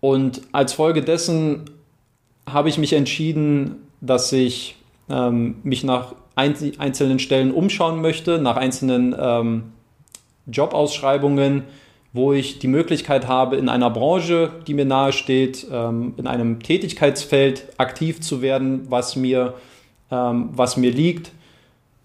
Und 0.00 0.42
als 0.52 0.74
Folge 0.74 1.00
dessen 1.00 1.70
habe 2.46 2.68
ich 2.68 2.76
mich 2.76 2.92
entschieden, 2.92 3.76
dass 4.02 4.30
ich 4.30 4.76
ähm, 5.08 5.54
mich 5.62 5.84
nach 5.84 6.16
einzelnen 6.36 7.18
Stellen 7.18 7.52
umschauen 7.52 8.00
möchte, 8.00 8.38
nach 8.38 8.56
einzelnen 8.56 9.14
ähm, 9.18 9.72
Jobausschreibungen, 10.46 11.64
wo 12.12 12.32
ich 12.32 12.60
die 12.60 12.68
Möglichkeit 12.68 13.26
habe, 13.26 13.56
in 13.56 13.68
einer 13.68 13.90
Branche, 13.90 14.50
die 14.66 14.74
mir 14.74 14.84
nahe 14.84 15.12
steht, 15.12 15.66
ähm, 15.70 16.14
in 16.16 16.26
einem 16.26 16.60
Tätigkeitsfeld 16.60 17.66
aktiv 17.76 18.20
zu 18.20 18.40
werden, 18.40 18.86
was 18.88 19.16
mir, 19.16 19.54
ähm, 20.10 20.50
was 20.52 20.76
mir 20.76 20.92
liegt, 20.92 21.32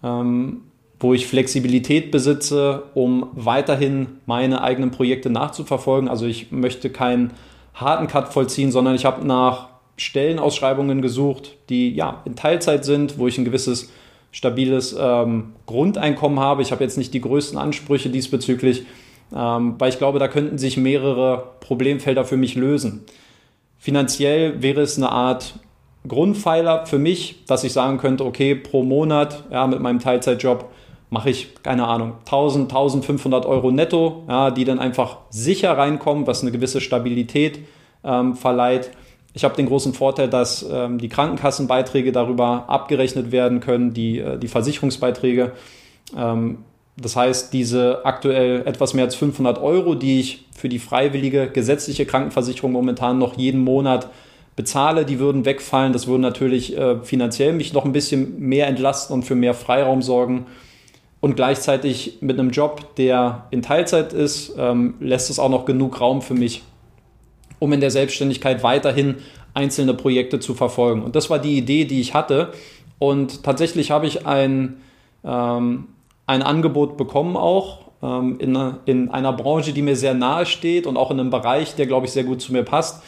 ähm, 0.02 0.62
wo 0.98 1.14
ich 1.14 1.26
Flexibilität 1.26 2.10
besitze, 2.10 2.82
um 2.94 3.28
weiterhin 3.32 4.18
meine 4.26 4.62
eigenen 4.62 4.90
Projekte 4.90 5.30
nachzuverfolgen. 5.30 6.08
Also 6.08 6.26
ich 6.26 6.50
möchte 6.50 6.90
keinen 6.90 7.32
harten 7.74 8.06
Cut 8.06 8.32
vollziehen, 8.32 8.72
sondern 8.72 8.96
ich 8.96 9.04
habe 9.04 9.26
nach 9.26 9.68
Stellenausschreibungen 9.96 11.02
gesucht, 11.02 11.56
die 11.68 11.94
ja 11.94 12.22
in 12.24 12.34
Teilzeit 12.34 12.84
sind, 12.84 13.18
wo 13.18 13.28
ich 13.28 13.38
ein 13.38 13.44
gewisses 13.44 13.90
stabiles 14.32 14.96
ähm, 14.98 15.52
Grundeinkommen 15.66 16.40
habe. 16.40 16.62
Ich 16.62 16.72
habe 16.72 16.84
jetzt 16.84 16.98
nicht 16.98 17.14
die 17.14 17.20
größten 17.20 17.58
Ansprüche 17.58 18.10
diesbezüglich, 18.10 18.84
ähm, 19.34 19.74
weil 19.78 19.88
ich 19.90 19.98
glaube, 19.98 20.18
da 20.18 20.28
könnten 20.28 20.58
sich 20.58 20.76
mehrere 20.76 21.52
Problemfelder 21.60 22.24
für 22.24 22.36
mich 22.36 22.54
lösen. 22.54 23.04
Finanziell 23.78 24.62
wäre 24.62 24.82
es 24.82 24.96
eine 24.96 25.10
Art 25.10 25.54
Grundpfeiler 26.06 26.86
für 26.86 26.98
mich, 26.98 27.44
dass 27.46 27.64
ich 27.64 27.72
sagen 27.72 27.98
könnte, 27.98 28.24
okay, 28.24 28.54
pro 28.54 28.82
Monat 28.82 29.44
ja, 29.50 29.66
mit 29.66 29.80
meinem 29.80 29.98
Teilzeitjob 29.98 30.70
mache 31.10 31.30
ich, 31.30 31.62
keine 31.62 31.86
Ahnung, 31.86 32.14
1000, 32.20 32.70
1500 32.70 33.44
Euro 33.44 33.70
netto, 33.70 34.24
ja, 34.28 34.50
die 34.50 34.64
dann 34.64 34.78
einfach 34.78 35.18
sicher 35.28 35.76
reinkommen, 35.76 36.26
was 36.26 36.42
eine 36.42 36.52
gewisse 36.52 36.80
Stabilität 36.80 37.60
ähm, 38.04 38.34
verleiht. 38.34 38.90
Ich 39.32 39.44
habe 39.44 39.56
den 39.56 39.66
großen 39.66 39.94
Vorteil, 39.94 40.28
dass 40.28 40.66
ähm, 40.70 40.98
die 40.98 41.08
Krankenkassenbeiträge 41.08 42.12
darüber 42.12 42.64
abgerechnet 42.68 43.30
werden 43.30 43.60
können, 43.60 43.94
die, 43.94 44.18
äh, 44.18 44.38
die 44.38 44.48
Versicherungsbeiträge. 44.48 45.52
Ähm, 46.16 46.58
das 46.96 47.16
heißt, 47.16 47.52
diese 47.52 48.04
aktuell 48.04 48.66
etwas 48.66 48.94
mehr 48.94 49.04
als 49.04 49.14
500 49.14 49.60
Euro, 49.62 49.94
die 49.94 50.20
ich 50.20 50.44
für 50.54 50.68
die 50.68 50.78
freiwillige 50.78 51.48
gesetzliche 51.48 52.04
Krankenversicherung 52.06 52.72
momentan 52.72 53.18
noch 53.18 53.36
jeden 53.36 53.62
Monat 53.62 54.08
bezahle, 54.56 55.04
die 55.06 55.18
würden 55.18 55.44
wegfallen. 55.44 55.92
Das 55.92 56.06
würde 56.06 56.22
natürlich 56.22 56.76
äh, 56.76 56.98
finanziell 57.02 57.52
mich 57.52 57.72
noch 57.72 57.84
ein 57.84 57.92
bisschen 57.92 58.40
mehr 58.40 58.66
entlasten 58.66 59.14
und 59.14 59.22
für 59.22 59.34
mehr 59.34 59.54
Freiraum 59.54 60.02
sorgen. 60.02 60.46
Und 61.20 61.36
gleichzeitig 61.36 62.18
mit 62.20 62.38
einem 62.38 62.50
Job, 62.50 62.96
der 62.96 63.46
in 63.50 63.62
Teilzeit 63.62 64.12
ist, 64.12 64.54
ähm, 64.58 64.94
lässt 65.00 65.30
es 65.30 65.38
auch 65.38 65.50
noch 65.50 65.66
genug 65.66 66.00
Raum 66.00 66.20
für 66.22 66.34
mich, 66.34 66.62
um 67.60 67.72
in 67.72 67.80
der 67.80 67.92
Selbstständigkeit 67.92 68.64
weiterhin 68.64 69.16
einzelne 69.54 69.94
Projekte 69.94 70.40
zu 70.40 70.54
verfolgen. 70.54 71.02
Und 71.02 71.14
das 71.14 71.30
war 71.30 71.38
die 71.38 71.56
Idee, 71.56 71.84
die 71.84 72.00
ich 72.00 72.14
hatte. 72.14 72.52
Und 72.98 73.44
tatsächlich 73.44 73.92
habe 73.92 74.06
ich 74.06 74.26
ein, 74.26 74.80
ähm, 75.24 75.88
ein 76.26 76.42
Angebot 76.42 76.96
bekommen 76.96 77.36
auch 77.36 77.90
ähm, 78.02 78.38
in, 78.40 78.58
in 78.86 79.08
einer 79.10 79.32
Branche, 79.32 79.72
die 79.72 79.82
mir 79.82 79.96
sehr 79.96 80.14
nahe 80.14 80.46
steht 80.46 80.86
und 80.86 80.96
auch 80.96 81.10
in 81.10 81.20
einem 81.20 81.30
Bereich, 81.30 81.74
der, 81.76 81.86
glaube 81.86 82.06
ich, 82.06 82.12
sehr 82.12 82.24
gut 82.24 82.40
zu 82.40 82.52
mir 82.52 82.62
passt. 82.62 83.02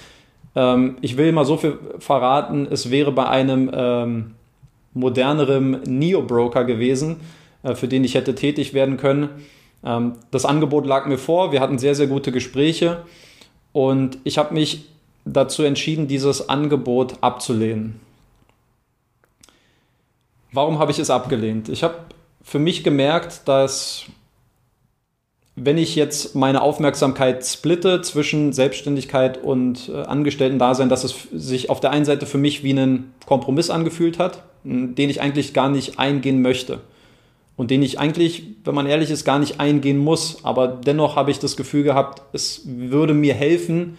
Ähm, 0.55 0.97
ich 1.01 1.17
will 1.17 1.33
mal 1.33 1.45
so 1.45 1.57
viel 1.57 1.79
verraten, 1.99 2.67
es 2.71 2.91
wäre 2.91 3.13
bei 3.13 3.27
einem 3.27 3.71
ähm, 3.73 4.35
moderneren 4.95 5.81
Neo-Broker 5.87 6.65
gewesen, 6.65 7.21
äh, 7.63 7.75
für 7.75 7.89
den 7.89 8.05
ich 8.05 8.15
hätte 8.15 8.35
tätig 8.35 8.75
werden 8.75 8.97
können. 8.97 9.31
Ähm, 9.85 10.15
das 10.31 10.45
Angebot 10.45 10.87
lag 10.87 11.07
mir 11.07 11.19
vor, 11.19 11.53
wir 11.53 11.61
hatten 11.61 11.79
sehr, 11.79 11.95
sehr 11.95 12.07
gute 12.07 12.33
Gespräche 12.33 12.99
und 13.73 14.19
ich 14.25 14.39
habe 14.39 14.55
mich 14.55 14.87
dazu 15.25 15.63
entschieden, 15.63 16.09
dieses 16.09 16.49
Angebot 16.49 17.15
abzulehnen. 17.21 18.01
Warum 20.53 20.79
habe 20.79 20.91
ich 20.91 20.99
es 20.99 21.11
abgelehnt? 21.11 21.69
Ich 21.69 21.83
habe 21.83 21.95
für 22.43 22.59
mich 22.59 22.85
gemerkt, 22.85 23.43
dass 23.47 24.05
wenn 25.55 25.79
ich 25.79 25.97
jetzt 25.97 26.35
meine 26.35 26.63
Aufmerksamkeit 26.63 27.45
splitte 27.47 28.01
zwischen 28.03 28.53
Selbstständigkeit 28.53 29.43
und 29.43 29.89
äh, 29.89 30.03
Angestellten-Dasein, 30.03 30.89
dass 30.89 31.05
es 31.05 31.29
sich 31.33 31.69
auf 31.69 31.81
der 31.81 31.91
einen 31.91 32.05
Seite 32.05 32.27
für 32.27 32.39
mich 32.39 32.65
wie 32.65 32.73
ein 32.73 33.13
Kompromiss 33.27 33.71
angefühlt 33.71 34.19
hat, 34.19 34.45
den 34.65 35.11
ich 35.11 35.21
eigentlich 35.21 35.53
gar 35.53 35.69
nicht 35.69 35.99
eingehen 35.99 36.41
möchte. 36.41 36.81
Und 37.63 37.71
den 37.71 37.85
ich 37.85 38.01
eigentlich, 38.01 38.43
wenn 38.65 38.75
man 38.75 38.87
ehrlich 38.87 39.13
ist, 39.13 39.25
gar 39.25 39.39
nicht 39.39 39.61
eingehen 39.61 39.99
muss. 39.99 40.45
Aber 40.45 40.67
dennoch 40.67 41.15
habe 41.15 41.31
ich 41.31 41.39
das 41.39 41.57
Gefühl 41.57 41.85
gehabt, 41.85 42.21
es 42.33 42.63
würde 42.65 43.15
mir 43.15 43.35
helfen, 43.35 43.97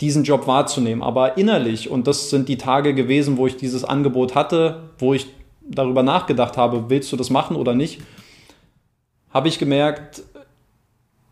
diesen 0.00 0.22
Job 0.22 0.46
wahrzunehmen. 0.46 1.02
Aber 1.02 1.36
innerlich, 1.36 1.90
und 1.90 2.06
das 2.06 2.30
sind 2.30 2.48
die 2.48 2.58
Tage 2.58 2.94
gewesen, 2.94 3.38
wo 3.38 3.48
ich 3.48 3.56
dieses 3.56 3.82
Angebot 3.82 4.36
hatte, 4.36 4.84
wo 5.00 5.14
ich 5.14 5.26
darüber 5.62 6.04
nachgedacht 6.04 6.56
habe, 6.56 6.90
willst 6.90 7.10
du 7.10 7.16
das 7.16 7.28
machen 7.28 7.56
oder 7.56 7.74
nicht, 7.74 8.00
habe 9.30 9.48
ich 9.48 9.58
gemerkt, 9.58 10.22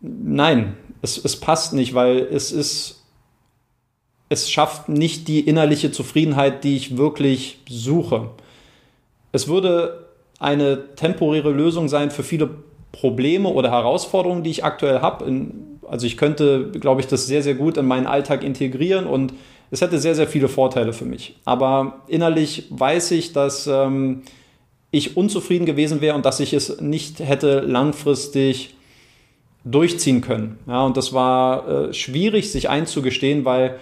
nein, 0.01 0.75
es, 1.01 1.23
es 1.23 1.39
passt 1.39 1.71
nicht, 1.71 1.93
weil 1.93 2.17
es 2.17 2.51
ist, 2.51 3.05
es 4.27 4.51
schafft 4.51 4.89
nicht 4.89 5.29
die 5.29 5.39
innerliche 5.39 5.93
Zufriedenheit, 5.93 6.65
die 6.65 6.75
ich 6.75 6.97
wirklich 6.97 7.59
suche. 7.69 8.31
Es 9.31 9.47
würde 9.47 10.00
eine 10.41 10.95
temporäre 10.95 11.51
Lösung 11.51 11.87
sein 11.87 12.09
für 12.09 12.23
viele 12.23 12.49
Probleme 12.91 13.47
oder 13.47 13.69
Herausforderungen, 13.69 14.43
die 14.43 14.49
ich 14.49 14.65
aktuell 14.65 14.99
habe. 14.99 15.23
Also 15.87 16.07
ich 16.07 16.17
könnte, 16.17 16.71
glaube 16.71 16.99
ich, 16.99 17.07
das 17.07 17.27
sehr, 17.27 17.43
sehr 17.43 17.53
gut 17.53 17.77
in 17.77 17.85
meinen 17.85 18.07
Alltag 18.07 18.43
integrieren 18.43 19.05
und 19.05 19.33
es 19.69 19.81
hätte 19.81 19.99
sehr, 19.99 20.15
sehr 20.15 20.27
viele 20.27 20.47
Vorteile 20.47 20.93
für 20.93 21.05
mich. 21.05 21.35
Aber 21.45 22.01
innerlich 22.07 22.65
weiß 22.71 23.11
ich, 23.11 23.33
dass 23.33 23.67
ähm, 23.67 24.23
ich 24.89 25.15
unzufrieden 25.15 25.67
gewesen 25.67 26.01
wäre 26.01 26.15
und 26.15 26.25
dass 26.25 26.39
ich 26.39 26.53
es 26.53 26.81
nicht 26.81 27.19
hätte 27.19 27.59
langfristig 27.59 28.75
durchziehen 29.63 30.21
können. 30.21 30.57
Ja, 30.67 30.83
und 30.83 30.97
das 30.97 31.13
war 31.13 31.67
äh, 31.67 31.93
schwierig, 31.93 32.51
sich 32.51 32.67
einzugestehen, 32.67 33.45
weil 33.45 33.77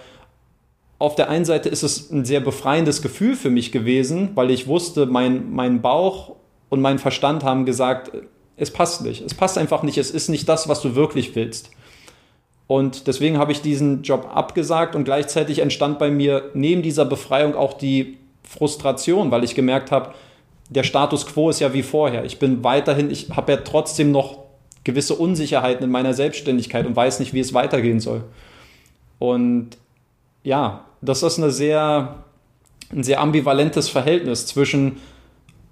auf 0.98 1.14
der 1.14 1.30
einen 1.30 1.46
Seite 1.46 1.70
ist 1.70 1.82
es 1.82 2.10
ein 2.10 2.26
sehr 2.26 2.40
befreiendes 2.40 3.00
Gefühl 3.00 3.34
für 3.34 3.48
mich 3.48 3.72
gewesen, 3.72 4.32
weil 4.34 4.50
ich 4.50 4.66
wusste, 4.66 5.06
mein, 5.06 5.50
mein 5.50 5.80
Bauch 5.80 6.36
und 6.70 6.80
mein 6.80 6.98
Verstand 6.98 7.44
haben 7.44 7.66
gesagt, 7.66 8.12
es 8.56 8.70
passt 8.70 9.02
nicht. 9.02 9.22
Es 9.22 9.34
passt 9.34 9.58
einfach 9.58 9.82
nicht. 9.82 9.98
Es 9.98 10.10
ist 10.10 10.28
nicht 10.28 10.48
das, 10.48 10.68
was 10.68 10.80
du 10.80 10.94
wirklich 10.94 11.34
willst. 11.34 11.70
Und 12.66 13.08
deswegen 13.08 13.36
habe 13.36 13.52
ich 13.52 13.62
diesen 13.62 14.02
Job 14.02 14.30
abgesagt 14.32 14.94
und 14.94 15.04
gleichzeitig 15.04 15.58
entstand 15.58 15.98
bei 15.98 16.10
mir 16.10 16.50
neben 16.54 16.82
dieser 16.82 17.04
Befreiung 17.04 17.56
auch 17.56 17.72
die 17.72 18.18
Frustration, 18.44 19.30
weil 19.30 19.44
ich 19.44 19.54
gemerkt 19.54 19.90
habe, 19.90 20.14
der 20.68 20.84
Status 20.84 21.26
quo 21.26 21.50
ist 21.50 21.58
ja 21.58 21.74
wie 21.74 21.82
vorher. 21.82 22.24
Ich 22.24 22.38
bin 22.38 22.62
weiterhin, 22.62 23.10
ich 23.10 23.30
habe 23.30 23.52
ja 23.52 23.58
trotzdem 23.58 24.12
noch 24.12 24.38
gewisse 24.84 25.14
Unsicherheiten 25.14 25.84
in 25.84 25.90
meiner 25.90 26.14
Selbstständigkeit 26.14 26.86
und 26.86 26.94
weiß 26.94 27.18
nicht, 27.18 27.34
wie 27.34 27.40
es 27.40 27.52
weitergehen 27.54 27.98
soll. 27.98 28.22
Und 29.18 29.70
ja, 30.44 30.84
das 31.00 31.22
ist 31.22 31.38
eine 31.38 31.50
sehr, 31.50 32.24
ein 32.92 33.02
sehr 33.02 33.20
ambivalentes 33.20 33.88
Verhältnis 33.88 34.46
zwischen 34.46 34.98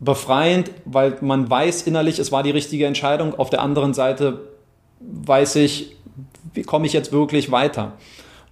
befreiend, 0.00 0.71
weil 0.85 1.17
man 1.21 1.50
weiß 1.50 1.83
innerlich, 1.83 2.19
es 2.19 2.31
war 2.31 2.43
die 2.43 2.50
richtige 2.50 2.87
Entscheidung. 2.87 3.35
Auf 3.38 3.50
der 3.50 3.62
anderen 3.62 3.95
Seite 3.95 4.40
weiß 5.00 5.57
ich, 5.57 5.97
wie 6.55 6.62
komme 6.62 6.87
ich 6.87 6.93
jetzt 6.93 7.12
wirklich 7.12 7.50
weiter. 7.50 7.93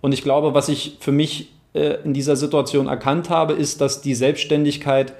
Und 0.00 0.12
ich 0.12 0.22
glaube, 0.22 0.54
was 0.54 0.68
ich 0.68 0.98
für 1.00 1.12
mich 1.12 1.52
äh, 1.74 1.98
in 2.04 2.14
dieser 2.14 2.36
Situation 2.36 2.88
erkannt 2.88 3.30
habe, 3.30 3.52
ist, 3.52 3.80
dass 3.80 4.02
die 4.02 4.14
Selbstständigkeit, 4.14 5.14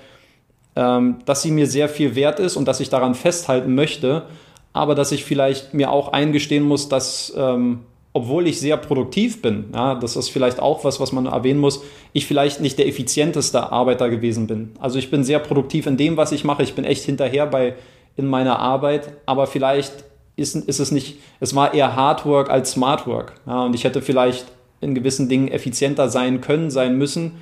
ähm, 0.75 1.19
dass 1.25 1.43
sie 1.43 1.51
mir 1.51 1.67
sehr 1.67 1.89
viel 1.89 2.15
wert 2.15 2.41
ist 2.41 2.57
und 2.57 2.67
dass 2.67 2.81
ich 2.81 2.89
daran 2.89 3.15
festhalten 3.15 3.75
möchte, 3.75 4.25
aber 4.73 4.95
dass 4.95 5.13
ich 5.13 5.25
vielleicht 5.25 5.75
mir 5.75 5.91
auch 5.91 6.13
eingestehen 6.13 6.65
muss, 6.65 6.89
dass 6.89 7.33
ähm, 7.37 7.81
obwohl 8.17 8.47
ich 8.47 8.59
sehr 8.59 8.79
produktiv 8.79 9.43
bin, 9.43 9.67
ja, 9.75 9.95
das 9.95 10.17
ist 10.17 10.31
vielleicht 10.31 10.59
auch 10.59 10.85
was, 10.85 11.01
was 11.01 11.13
man 11.13 11.27
erwähnen 11.27 11.61
muss, 11.61 11.83
ich 12.15 12.25
vielleicht 12.25 12.63
nicht 12.63 12.79
der 12.79 12.89
effizienteste 12.89 13.71
Arbeiter 13.71 14.09
gewesen 14.09 14.47
bin. 14.47 14.73
Also 14.81 14.99
ich 14.99 15.11
bin 15.11 15.23
sehr 15.23 15.39
produktiv 15.39 15.87
in 15.87 15.99
dem, 15.99 16.17
was 16.17 16.33
ich 16.33 16.43
mache. 16.43 16.63
Ich 16.63 16.75
bin 16.75 16.87
echt 16.87 17.05
hinterher 17.05 17.47
bei 17.47 17.75
in 18.17 18.27
meiner 18.27 18.59
Arbeit, 18.59 19.13
aber 19.27 19.47
vielleicht 19.47 19.93
ist, 20.35 20.57
ist 20.57 20.81
es 20.81 20.91
nicht, 20.93 21.19
es 21.41 21.55
war 21.55 21.75
eher 21.75 21.95
Hard 21.95 22.25
Work 22.25 22.49
als 22.49 22.71
Smart 22.71 23.07
Work. 23.07 23.35
Ja, 23.47 23.67
und 23.67 23.75
ich 23.75 23.85
hätte 23.85 24.01
vielleicht 24.01 24.47
in 24.81 24.95
gewissen 24.95 25.29
Dingen 25.29 25.49
effizienter 25.49 26.09
sein 26.09 26.41
können, 26.41 26.71
sein 26.71 26.97
müssen. 26.97 27.33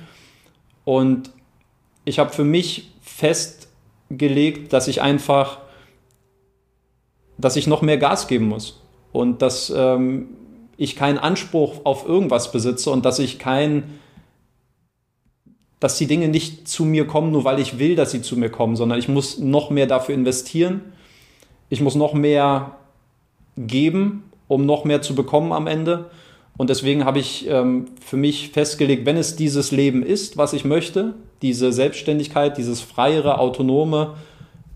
Und 0.83 1.31
ich 2.03 2.19
habe 2.19 2.31
für 2.33 2.43
mich 2.43 2.91
festgelegt, 2.99 4.73
dass 4.73 4.89
ich 4.89 5.01
einfach 5.01 5.59
dass 7.37 7.57
ich 7.57 7.67
noch 7.67 7.81
mehr 7.81 7.97
Gas 7.97 8.27
geben 8.27 8.47
muss 8.47 8.81
und 9.11 9.41
dass 9.41 9.69
ähm, 9.75 10.27
ich 10.77 10.95
keinen 10.95 11.17
Anspruch 11.17 11.85
auf 11.85 12.07
irgendwas 12.07 12.51
besitze 12.51 12.89
und 12.89 13.05
dass 13.05 13.19
ich 13.19 13.39
kein, 13.39 13.99
dass 15.79 15.97
die 15.97 16.07
Dinge 16.07 16.27
nicht 16.27 16.67
zu 16.67 16.85
mir 16.85 17.07
kommen, 17.07 17.31
nur 17.31 17.43
weil 17.43 17.59
ich 17.59 17.79
will, 17.79 17.95
dass 17.95 18.11
sie 18.11 18.21
zu 18.21 18.37
mir 18.37 18.49
kommen, 18.49 18.75
sondern 18.75 18.99
ich 18.99 19.07
muss 19.07 19.37
noch 19.39 19.69
mehr 19.69 19.87
dafür 19.87 20.15
investieren. 20.15 20.81
Ich 21.69 21.81
muss 21.81 21.95
noch 21.95 22.13
mehr 22.13 22.75
geben, 23.57 24.23
um 24.47 24.65
noch 24.65 24.83
mehr 24.83 25.01
zu 25.01 25.15
bekommen 25.15 25.51
am 25.51 25.67
Ende. 25.67 26.09
Und 26.57 26.69
deswegen 26.69 27.03
habe 27.03 27.19
ich 27.19 27.47
ähm, 27.49 27.87
für 27.99 28.17
mich 28.17 28.49
festgelegt, 28.49 29.05
wenn 29.05 29.17
es 29.17 29.35
dieses 29.35 29.71
Leben 29.71 30.03
ist, 30.03 30.37
was 30.37 30.53
ich 30.53 30.63
möchte, 30.63 31.15
diese 31.41 31.73
Selbstständigkeit, 31.73 32.57
dieses 32.57 32.81
freiere, 32.81 33.39
autonome, 33.39 34.15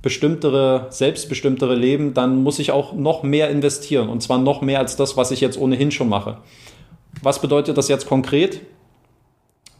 bestimmtere, 0.01 0.87
selbstbestimmtere 0.89 1.75
Leben, 1.75 2.13
dann 2.13 2.41
muss 2.43 2.59
ich 2.59 2.71
auch 2.71 2.93
noch 2.93 3.23
mehr 3.23 3.49
investieren. 3.49 4.09
Und 4.09 4.21
zwar 4.21 4.37
noch 4.37 4.61
mehr 4.61 4.79
als 4.79 4.95
das, 4.95 5.17
was 5.17 5.31
ich 5.31 5.41
jetzt 5.41 5.59
ohnehin 5.59 5.91
schon 5.91 6.09
mache. 6.09 6.37
Was 7.21 7.41
bedeutet 7.41 7.77
das 7.77 7.89
jetzt 7.89 8.07
konkret? 8.07 8.61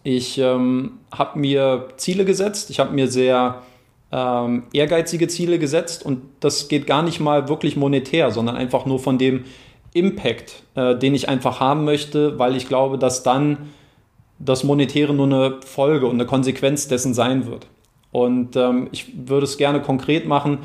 Ich 0.04 0.38
ähm, 0.38 1.00
habe 1.12 1.40
mir 1.40 1.88
Ziele 1.98 2.26
gesetzt. 2.26 2.70
Ich 2.70 2.80
habe 2.80 2.94
mir 2.94 3.08
sehr 3.08 3.62
ähm, 4.12 4.64
ehrgeizige 4.74 5.28
Ziele 5.28 5.60
gesetzt. 5.60 6.06
Und 6.06 6.22
das 6.42 6.68
geht 6.68 6.86
gar 6.86 7.02
nicht 7.02 7.20
mal 7.20 7.48
wirklich 7.48 7.78
monetär, 7.78 8.32
sondern 8.32 8.56
einfach 8.56 8.86
nur 8.86 9.00
von 9.00 9.18
dem 9.18 9.46
Impact, 9.94 10.64
äh, 10.76 10.98
den 10.98 11.16
ich 11.16 11.30
einfach 11.30 11.60
haben 11.60 11.86
möchte, 11.86 12.38
weil 12.38 12.56
ich 12.56 12.68
glaube, 12.68 12.98
dass 12.98 13.24
dann 13.24 13.70
das 14.38 14.64
Monetäre 14.64 15.14
nur 15.14 15.26
eine 15.26 15.60
Folge 15.66 16.06
und 16.08 16.14
eine 16.14 16.26
Konsequenz 16.26 16.88
dessen 16.88 17.14
sein 17.14 17.46
wird. 17.46 17.68
Und 18.12 18.56
ähm, 18.56 18.88
ich 18.92 19.28
würde 19.28 19.46
es 19.46 19.58
gerne 19.58 19.82
konkret 19.82 20.28
machen. 20.28 20.60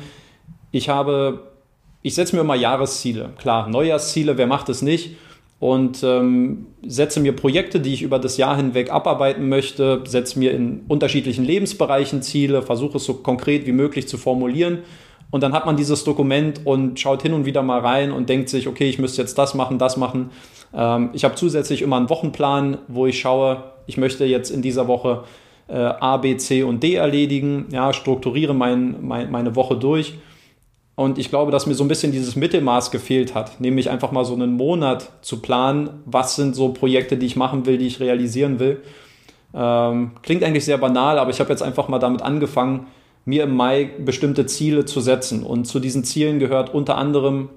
Ich 0.71 0.89
habe, 0.89 1.51
ich 2.01 2.15
setze 2.15 2.35
mir 2.35 2.41
immer 2.41 2.55
Jahresziele. 2.55 3.31
Klar, 3.37 3.69
Neujahrsziele, 3.69 4.37
wer 4.37 4.47
macht 4.47 4.69
es 4.69 4.81
nicht? 4.81 5.17
Und 5.59 6.03
ähm, 6.03 6.67
setze 6.85 7.19
mir 7.19 7.33
Projekte, 7.33 7.79
die 7.79 7.93
ich 7.93 8.01
über 8.01 8.19
das 8.19 8.37
Jahr 8.37 8.57
hinweg 8.57 8.91
abarbeiten 8.91 9.47
möchte, 9.47 10.03
setze 10.05 10.37
mir 10.37 10.51
in 10.51 10.81
unterschiedlichen 10.87 11.45
Lebensbereichen 11.45 12.21
Ziele, 12.21 12.61
versuche 12.61 12.97
es 12.97 13.05
so 13.05 13.15
konkret 13.15 13.65
wie 13.65 13.71
möglich 13.71 14.07
zu 14.07 14.17
formulieren. 14.17 14.79
Und 15.31 15.41
dann 15.41 15.53
hat 15.53 15.65
man 15.65 15.77
dieses 15.77 16.03
Dokument 16.03 16.61
und 16.65 16.99
schaut 16.99 17.21
hin 17.21 17.33
und 17.33 17.45
wieder 17.45 17.63
mal 17.63 17.79
rein 17.79 18.11
und 18.11 18.29
denkt 18.29 18.49
sich, 18.49 18.67
okay, 18.67 18.87
ich 18.89 18.99
müsste 18.99 19.21
jetzt 19.21 19.37
das 19.37 19.53
machen, 19.53 19.79
das 19.79 19.97
machen. 19.97 20.29
Ähm, 20.73 21.09
ich 21.13 21.23
habe 21.23 21.35
zusätzlich 21.35 21.81
immer 21.81 21.97
einen 21.97 22.09
Wochenplan, 22.09 22.77
wo 22.87 23.05
ich 23.07 23.19
schaue, 23.19 23.63
ich 23.87 23.97
möchte 23.97 24.25
jetzt 24.25 24.49
in 24.49 24.61
dieser 24.61 24.87
Woche 24.87 25.23
äh, 25.67 25.75
A, 25.75 26.17
B, 26.17 26.37
C 26.37 26.63
und 26.63 26.83
D 26.83 26.95
erledigen, 26.95 27.65
ja, 27.71 27.93
strukturiere 27.93 28.53
mein, 28.53 28.97
mein, 29.05 29.31
meine 29.31 29.55
Woche 29.55 29.75
durch. 29.77 30.15
Und 30.95 31.17
ich 31.17 31.29
glaube, 31.29 31.51
dass 31.51 31.65
mir 31.65 31.73
so 31.73 31.83
ein 31.83 31.89
bisschen 31.89 32.13
dieses 32.13 32.35
Mittelmaß 32.37 32.89
gefehlt 32.89 33.35
hat, 33.35 33.59
nämlich 33.59 33.89
einfach 33.89 34.11
mal 34.11 34.23
so 34.23 34.33
einen 34.33 34.53
Monat 34.53 35.11
zu 35.21 35.41
planen, 35.41 35.89
was 36.05 36.37
sind 36.37 36.55
so 36.55 36.69
Projekte, 36.69 37.17
die 37.17 37.25
ich 37.25 37.35
machen 37.35 37.65
will, 37.65 37.77
die 37.77 37.87
ich 37.87 37.99
realisieren 37.99 38.59
will. 38.59 38.81
Ähm, 39.53 40.11
klingt 40.21 40.43
eigentlich 40.43 40.63
sehr 40.63 40.77
banal, 40.77 41.19
aber 41.19 41.31
ich 41.31 41.39
habe 41.39 41.49
jetzt 41.49 41.61
einfach 41.61 41.89
mal 41.89 41.99
damit 41.99 42.21
angefangen, 42.21 42.87
mir 43.25 43.43
im 43.43 43.55
Mai 43.55 43.89
bestimmte 43.99 44.45
Ziele 44.45 44.85
zu 44.85 45.01
setzen. 45.01 45.43
Und 45.43 45.65
zu 45.65 45.79
diesen 45.79 46.03
Zielen 46.03 46.39
gehört 46.39 46.73
unter 46.73 46.97
anderem, 46.97 47.49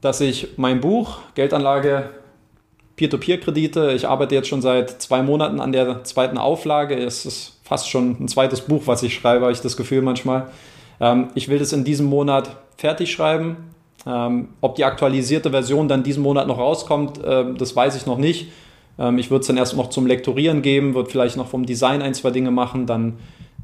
dass 0.00 0.20
ich 0.20 0.48
mein 0.56 0.80
Buch 0.80 1.18
Geldanlage 1.34 2.10
Peer-to-Peer-Kredite, 2.96 3.92
ich 3.92 4.06
arbeite 4.06 4.34
jetzt 4.34 4.48
schon 4.48 4.62
seit 4.62 5.02
zwei 5.02 5.22
Monaten 5.22 5.60
an 5.60 5.72
der 5.72 6.04
zweiten 6.04 6.38
Auflage. 6.38 6.94
Es 6.96 7.26
ist 7.26 7.58
fast 7.64 7.88
schon 7.88 8.16
ein 8.20 8.28
zweites 8.28 8.60
Buch, 8.60 8.82
was 8.86 9.02
ich 9.02 9.14
schreibe, 9.14 9.42
habe 9.42 9.52
ich 9.52 9.60
das 9.60 9.76
Gefühl 9.76 10.02
manchmal. 10.02 10.48
Ähm, 11.00 11.28
ich 11.34 11.48
will 11.48 11.58
das 11.58 11.72
in 11.72 11.84
diesem 11.84 12.06
Monat 12.06 12.56
fertig 12.76 13.10
schreiben. 13.12 13.74
Ähm, 14.06 14.48
ob 14.60 14.76
die 14.76 14.84
aktualisierte 14.84 15.50
Version 15.50 15.88
dann 15.88 16.02
diesen 16.02 16.22
Monat 16.22 16.46
noch 16.46 16.58
rauskommt, 16.58 17.24
äh, 17.24 17.54
das 17.56 17.74
weiß 17.74 17.96
ich 17.96 18.06
noch 18.06 18.18
nicht. 18.18 18.48
Ähm, 18.98 19.18
ich 19.18 19.30
würde 19.30 19.40
es 19.40 19.46
dann 19.46 19.56
erst 19.56 19.76
noch 19.76 19.90
zum 19.90 20.06
Lektorieren 20.06 20.62
geben, 20.62 20.94
würde 20.94 21.10
vielleicht 21.10 21.36
noch 21.36 21.48
vom 21.48 21.66
Design 21.66 22.02
ein, 22.02 22.14
zwei 22.14 22.30
Dinge 22.30 22.50
machen, 22.50 22.86
dann 22.86 23.14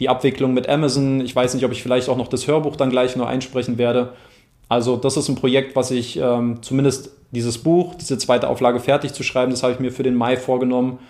die 0.01 0.09
Abwicklung 0.09 0.55
mit 0.55 0.69
Amazon. 0.69 1.21
Ich 1.21 1.37
weiß 1.37 1.55
nicht, 1.55 1.65
ob 1.65 1.73
ich 1.73 1.83
vielleicht 1.83 2.09
auch 2.09 2.17
noch 2.17 2.29
das 2.29 2.47
Hörbuch 2.47 2.77
dann 2.77 2.91
gleich 2.91 3.17
nur 3.17 3.29
einsprechen 3.29 3.77
werde. 3.77 4.15
Also 4.71 4.97
das 4.97 5.17
ist 5.17 5.29
ein 5.29 5.35
Projekt, 5.35 5.75
was 5.75 5.91
ich 5.91 6.17
ähm, 6.17 6.63
zumindest 6.63 7.11
dieses 7.33 7.59
Buch, 7.59 7.97
diese 7.97 8.19
zweite 8.19 8.49
Auflage 8.49 8.79
fertig 8.79 9.13
zu 9.13 9.25
schreiben, 9.25 9.51
das 9.51 9.65
habe 9.65 9.73
ich 9.73 9.81
mir 9.81 9.91
für 9.91 10.05
den 10.05 10.15
Mai 10.15 10.37
vorgenommen. 10.37 11.01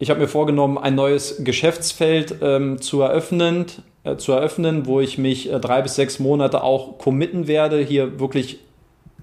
Ich 0.00 0.10
habe 0.10 0.18
mir 0.18 0.26
vorgenommen, 0.26 0.76
ein 0.76 0.96
neues 0.96 1.44
Geschäftsfeld 1.44 2.36
ähm, 2.42 2.82
zu, 2.82 3.00
eröffnen, 3.00 3.66
äh, 4.02 4.16
zu 4.16 4.32
eröffnen, 4.32 4.86
wo 4.86 5.00
ich 5.00 5.18
mich 5.18 5.52
äh, 5.52 5.60
drei 5.60 5.82
bis 5.82 5.94
sechs 5.94 6.18
Monate 6.18 6.64
auch 6.64 6.98
committen 6.98 7.46
werde, 7.46 7.78
hier 7.80 8.18
wirklich 8.18 8.58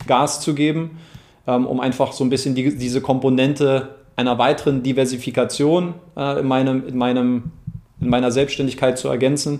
Gas 0.07 0.39
zu 0.39 0.55
geben, 0.55 0.97
ähm, 1.45 1.67
um 1.67 1.81
einfach 1.81 2.13
so 2.13 2.23
ein 2.23 2.29
bisschen 2.29 2.55
die, 2.55 2.77
diese 2.77 3.01
Komponente 3.01 3.95
einer 4.15 4.37
weiteren 4.37 4.81
Diversifikation 4.81 5.95
äh, 6.15 6.39
in, 6.39 6.47
meinem, 6.47 6.87
in 6.87 6.97
meinem 6.97 7.51
in 7.99 8.09
meiner 8.09 8.31
Selbstständigkeit 8.31 8.97
zu 8.97 9.07
ergänzen. 9.07 9.59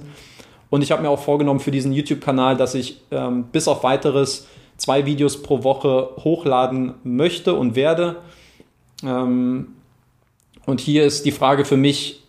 Und 0.74 0.82
ich 0.82 0.92
habe 0.92 1.04
mir 1.04 1.10
auch 1.12 1.20
vorgenommen 1.20 1.60
für 1.60 1.70
diesen 1.70 1.94
YouTube-Kanal, 1.94 2.58
dass 2.58 2.74
ich 2.74 3.00
ähm, 3.12 3.44
bis 3.52 3.68
auf 3.68 3.84
weiteres 3.84 4.48
zwei 4.76 5.06
Videos 5.06 5.44
pro 5.44 5.64
Woche 5.64 6.10
hochladen 6.24 6.96
möchte 7.04 7.54
und 7.54 7.76
werde. 7.76 8.16
Ähm, 9.06 9.68
und 10.66 10.82
hier 10.82 11.06
ist 11.06 11.28
die 11.28 11.32
Frage 11.32 11.64
für 11.64 11.78
mich, 11.78 12.24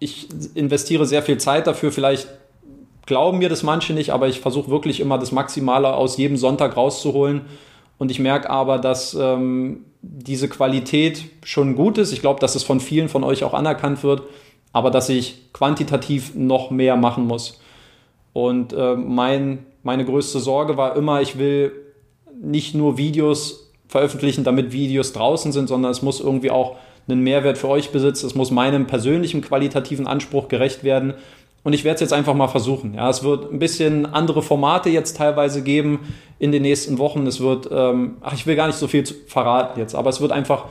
ich 0.00 0.26
investiere 0.56 1.06
sehr 1.06 1.22
viel 1.22 1.38
Zeit 1.38 1.68
dafür, 1.68 1.92
vielleicht 1.92 2.26
glauben 3.06 3.38
mir 3.38 3.48
das 3.48 3.62
manche 3.62 3.92
nicht, 3.92 4.10
aber 4.10 4.26
ich 4.26 4.40
versuche 4.40 4.68
wirklich 4.68 4.98
immer 4.98 5.16
das 5.16 5.30
Maximale 5.30 5.94
aus 5.94 6.16
jedem 6.16 6.36
Sonntag 6.36 6.76
rauszuholen. 6.76 7.42
Und 7.96 8.10
ich 8.10 8.18
merke 8.18 8.50
aber, 8.50 8.78
dass 8.78 9.14
ähm, 9.14 9.84
diese 10.02 10.48
Qualität 10.48 11.22
schon 11.44 11.76
gut 11.76 11.96
ist. 11.96 12.10
Ich 12.10 12.22
glaube, 12.22 12.40
dass 12.40 12.56
es 12.56 12.64
von 12.64 12.80
vielen 12.80 13.08
von 13.08 13.22
euch 13.22 13.44
auch 13.44 13.54
anerkannt 13.54 14.02
wird 14.02 14.22
aber 14.72 14.90
dass 14.90 15.08
ich 15.08 15.52
quantitativ 15.52 16.34
noch 16.34 16.70
mehr 16.70 16.96
machen 16.96 17.26
muss. 17.26 17.60
Und 18.32 18.72
äh, 18.72 18.94
mein, 18.94 19.64
meine 19.82 20.04
größte 20.04 20.40
Sorge 20.40 20.76
war 20.76 20.96
immer, 20.96 21.22
ich 21.22 21.38
will 21.38 21.72
nicht 22.40 22.74
nur 22.74 22.98
Videos 22.98 23.72
veröffentlichen, 23.88 24.44
damit 24.44 24.72
Videos 24.72 25.12
draußen 25.12 25.52
sind, 25.52 25.68
sondern 25.68 25.90
es 25.90 26.02
muss 26.02 26.20
irgendwie 26.20 26.50
auch 26.50 26.76
einen 27.08 27.22
Mehrwert 27.22 27.56
für 27.56 27.68
euch 27.68 27.90
besitzen. 27.90 28.26
Es 28.26 28.34
muss 28.34 28.50
meinem 28.50 28.86
persönlichen 28.86 29.40
qualitativen 29.40 30.06
Anspruch 30.06 30.48
gerecht 30.48 30.84
werden. 30.84 31.14
Und 31.62 31.72
ich 31.72 31.82
werde 31.82 31.96
es 31.96 32.00
jetzt 32.00 32.12
einfach 32.12 32.34
mal 32.34 32.48
versuchen. 32.48 32.94
Ja, 32.94 33.08
es 33.10 33.24
wird 33.24 33.52
ein 33.52 33.58
bisschen 33.58 34.06
andere 34.06 34.42
Formate 34.42 34.88
jetzt 34.90 35.16
teilweise 35.16 35.62
geben 35.62 36.14
in 36.38 36.52
den 36.52 36.62
nächsten 36.62 36.98
Wochen. 36.98 37.26
Es 37.26 37.40
wird, 37.40 37.68
ähm, 37.72 38.18
ach, 38.20 38.34
ich 38.34 38.46
will 38.46 38.54
gar 38.54 38.66
nicht 38.68 38.78
so 38.78 38.86
viel 38.86 39.04
verraten 39.04 39.80
jetzt, 39.80 39.94
aber 39.94 40.10
es 40.10 40.20
wird 40.20 40.30
einfach 40.30 40.66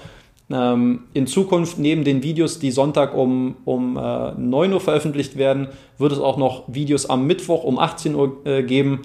in 0.48 1.26
Zukunft 1.26 1.80
neben 1.80 2.04
den 2.04 2.22
Videos, 2.22 2.60
die 2.60 2.70
Sonntag 2.70 3.16
um, 3.16 3.56
um 3.66 3.98
äh, 3.98 4.32
9 4.34 4.74
Uhr 4.74 4.80
veröffentlicht 4.80 5.38
werden, 5.38 5.70
wird 5.98 6.12
es 6.12 6.20
auch 6.20 6.38
noch 6.38 6.66
Videos 6.68 7.10
am 7.10 7.26
Mittwoch 7.26 7.64
um 7.64 7.80
18 7.80 8.14
Uhr 8.14 8.46
äh, 8.46 8.62
geben. 8.62 9.02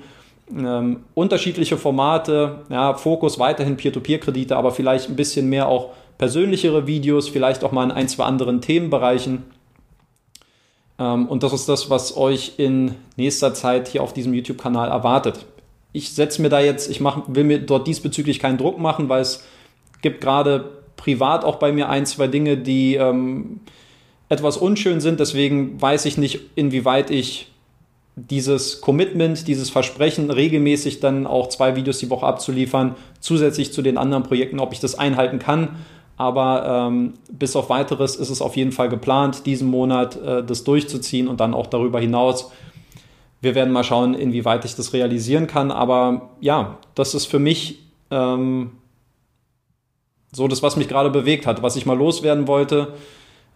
Ähm, 0.55 1.05
unterschiedliche 1.15 1.79
Formate, 1.79 2.59
ja, 2.69 2.93
Fokus 2.93 3.39
weiterhin 3.39 3.79
Peer-to-Peer-Kredite, 3.79 4.55
aber 4.55 4.71
vielleicht 4.71 5.09
ein 5.09 5.17
bisschen 5.17 5.49
mehr 5.49 5.69
auch 5.69 5.91
persönlichere 6.19 6.87
Videos, 6.87 7.31
vielleicht 7.31 7.65
auch 7.65 7.73
mal 7.73 7.85
in 7.85 7.93
ein, 7.93 8.09
zwei 8.09 8.25
anderen 8.25 8.61
Themenbereichen. 8.61 9.45
Ähm, 10.99 11.27
und 11.27 11.43
das 11.43 11.55
ist 11.55 11.71
das, 11.71 11.89
was 11.89 12.19
euch 12.19 12.55
in 12.59 12.97
nächster 13.17 13.55
Zeit 13.55 13.89
hier 13.89 14.03
auf 14.03 14.13
diesem 14.13 14.35
YouTube-Kanal 14.35 14.91
erwartet. 14.91 15.47
Ich 15.93 16.13
setze 16.13 16.43
mir 16.43 16.51
da 16.51 16.61
jetzt, 16.61 16.91
ich 16.91 17.01
mach, 17.01 17.23
will 17.29 17.45
mir 17.45 17.61
dort 17.61 17.87
diesbezüglich 17.87 18.41
keinen 18.41 18.59
Druck 18.59 18.79
machen, 18.79 19.09
weil 19.09 19.23
es 19.23 19.45
gibt 20.03 20.21
gerade 20.21 20.80
privat 21.01 21.45
auch 21.45 21.57
bei 21.57 21.73
mir 21.73 21.89
ein, 21.89 22.07
zwei 22.07 22.29
Dinge, 22.29 22.57
die 22.57 22.95
ähm, 22.95 23.61
etwas 24.29 24.57
unschön 24.57 25.01
sind. 25.01 25.19
Deswegen 25.19 25.81
weiß 25.81 26.05
ich 26.05 26.19
nicht, 26.19 26.41
inwieweit 26.55 27.11
ich 27.11 27.51
dieses 28.17 28.81
Commitment, 28.81 29.49
dieses 29.49 29.71
Versprechen, 29.71 30.31
regelmäßig 30.31 31.01
dann 31.01 31.27
auch 31.27 31.49
zwei 31.49 31.75
Videos 31.75 31.99
die 31.99 32.11
Woche 32.11 32.27
abzuliefern, 32.27 32.97
zusätzlich 33.21 33.73
zu 33.73 33.83
den 33.83 33.97
anderen 33.97 34.23
Projekten, 34.23 34.61
ob 34.61 34.73
ich 34.73 34.81
das 34.81 34.95
einhalten 34.95 35.39
kann. 35.39 35.77
Aber 36.17 36.89
ähm, 36.89 37.15
bis 37.33 37.57
auf 37.57 37.71
weiteres 37.71 38.17
ist 38.17 38.29
es 38.29 38.43
auf 38.43 38.57
jeden 38.57 38.73
Fall 38.73 38.91
geplant, 38.91 39.47
diesen 39.47 39.69
Monat 39.69 40.17
äh, 40.23 40.45
das 40.45 40.65
durchzuziehen 40.65 41.29
und 41.29 41.41
dann 41.41 41.55
auch 41.55 41.67
darüber 41.67 41.99
hinaus. 41.99 42.53
Wir 43.41 43.55
werden 43.55 43.73
mal 43.73 43.85
schauen, 43.85 44.13
inwieweit 44.13 44.67
ich 44.67 44.77
das 44.77 44.93
realisieren 44.93 45.47
kann. 45.47 45.71
Aber 45.71 46.33
ja, 46.41 46.77
das 46.95 47.15
ist 47.15 47.25
für 47.25 47.39
mich 47.39 47.79
ähm, 48.11 48.73
so 50.33 50.49
das, 50.49 50.63
was 50.63 50.77
mich 50.77 50.89
gerade 50.89 51.11
bewegt 51.11 51.47
hat, 51.47 51.63
was 51.63 51.77
ich 51.77 51.87
mal 51.87 51.97
loswerden 51.97 52.47
wollte, 52.47 52.95